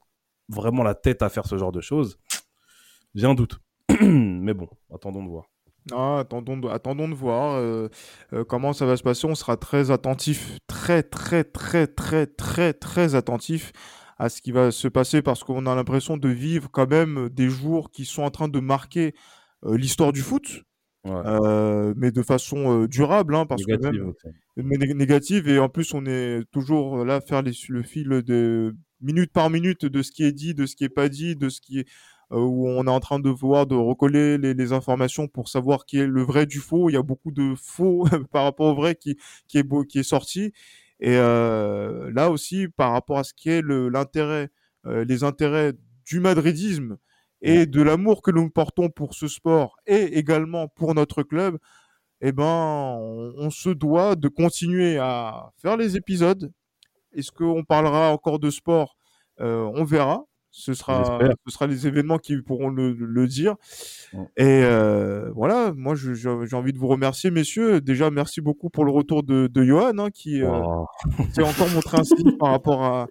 [0.49, 2.17] vraiment la tête à faire ce genre de choses?
[3.15, 3.59] J'ai un doute.
[4.01, 5.45] Mais bon, attendons de voir.
[5.91, 7.89] Ah, attendons de, attendons de voir euh,
[8.33, 9.27] euh, comment ça va se passer.
[9.27, 13.71] On sera très attentif, très, très, très, très, très, très attentif
[14.17, 17.49] à ce qui va se passer parce qu'on a l'impression de vivre quand même des
[17.49, 19.13] jours qui sont en train de marquer
[19.65, 20.63] euh, l'histoire du foot,
[21.05, 21.93] Ouais.
[21.97, 24.27] mais de façon durable, hein, parce que Négative même aussi.
[24.57, 28.07] mais né- négative et en plus on est toujours là à faire les- le fil
[28.09, 31.35] de minute par minute de ce qui est dit, de ce qui est pas dit,
[31.35, 31.87] de ce qui est
[32.31, 35.99] où on est en train de voir de recoller les, les informations pour savoir qui
[35.99, 36.89] est le vrai du faux.
[36.89, 39.17] Il y a beaucoup de faux par rapport au vrai qui
[39.47, 40.53] qui est beau, qui est sorti
[40.99, 44.49] et euh, là aussi par rapport à ce qui est le- l'intérêt
[44.85, 45.73] euh, les intérêts
[46.05, 46.97] du madridisme
[47.41, 51.57] et de l'amour que nous portons pour ce sport et également pour notre club
[52.21, 52.43] eh ben,
[52.99, 56.51] on, on se doit de continuer à faire les épisodes.
[57.13, 58.97] Est-ce qu'on parlera encore de sport?
[59.41, 60.25] Euh, On verra.
[60.57, 63.55] Ce sera, ce sera les événements qui pourront le, le dire.
[64.13, 64.23] Ouais.
[64.37, 67.81] Et euh, voilà, moi j'ai envie de vous remercier, messieurs.
[67.81, 70.49] Déjà, merci beaucoup pour le retour de, de Johan, hein, qui euh,
[71.33, 73.07] s'est encore montré un signe par rapport à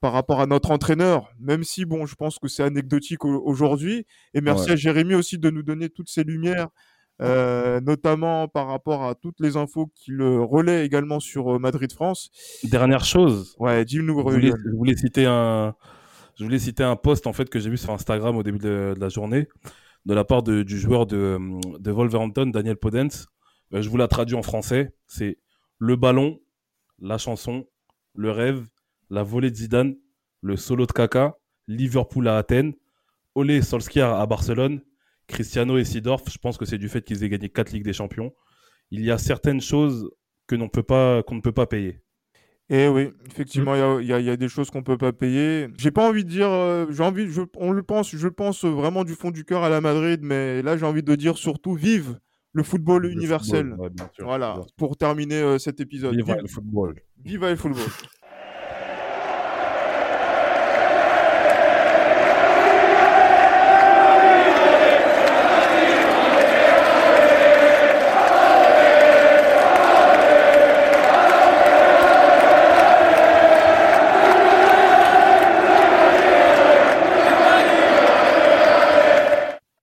[0.00, 4.06] par rapport à notre entraîneur, même si bon, je pense que c'est anecdotique au- aujourd'hui.
[4.32, 4.72] Et merci Ouais.
[4.72, 6.68] à Jérémy aussi de nous donner toutes ces lumières,
[7.20, 12.30] euh, notamment par rapport à toutes les infos qu'il relaie également sur Madrid France.
[12.64, 14.16] Dernière chose, Ouais, dis-nous.
[14.20, 14.56] je voulais, Ryan.
[14.64, 15.74] je voulais citer un,
[16.40, 18.94] je voulais citer un post en fait que j'ai vu sur Instagram au début de,
[18.98, 19.46] la journée
[20.06, 21.38] de la part du joueur de,
[21.84, 23.26] Wolverhampton, Daniel Podence.
[23.74, 24.94] Euh, je vous la traduis en français.
[25.06, 25.36] C'est
[25.78, 26.40] le ballon,
[26.98, 27.66] la chanson,
[28.14, 28.66] le rêve,
[29.10, 29.96] la volée de Zidane,
[30.40, 31.36] le solo de Kaka,
[31.68, 32.72] Liverpool à Athènes,
[33.34, 34.80] Ole Solskjaer à Barcelone,
[35.26, 36.22] Cristiano et Sidorf.
[36.32, 38.32] Je pense que c'est du fait qu'ils aient gagné quatre Ligues des Champions.
[38.90, 40.10] Il y a certaines choses
[40.46, 42.02] que qu'on ne peut pas payer.
[42.72, 45.66] Et oui, effectivement, il y a- y, y des choses qu'on peut pas payer.
[45.76, 49.02] J'ai pas envie de dire, euh, j'ai envie, je, on le pense, je pense vraiment
[49.02, 52.18] du fond du cœur à la Madrid, mais là j'ai envie de dire surtout vive
[52.52, 53.66] le football Le universel.
[53.70, 54.72] football, ouais, bien sûr, voilà, bien sûr.
[54.76, 56.14] pour terminer euh, cet épisode.
[56.14, 56.94] Vive Vive, le football.
[57.24, 57.82] vive el football.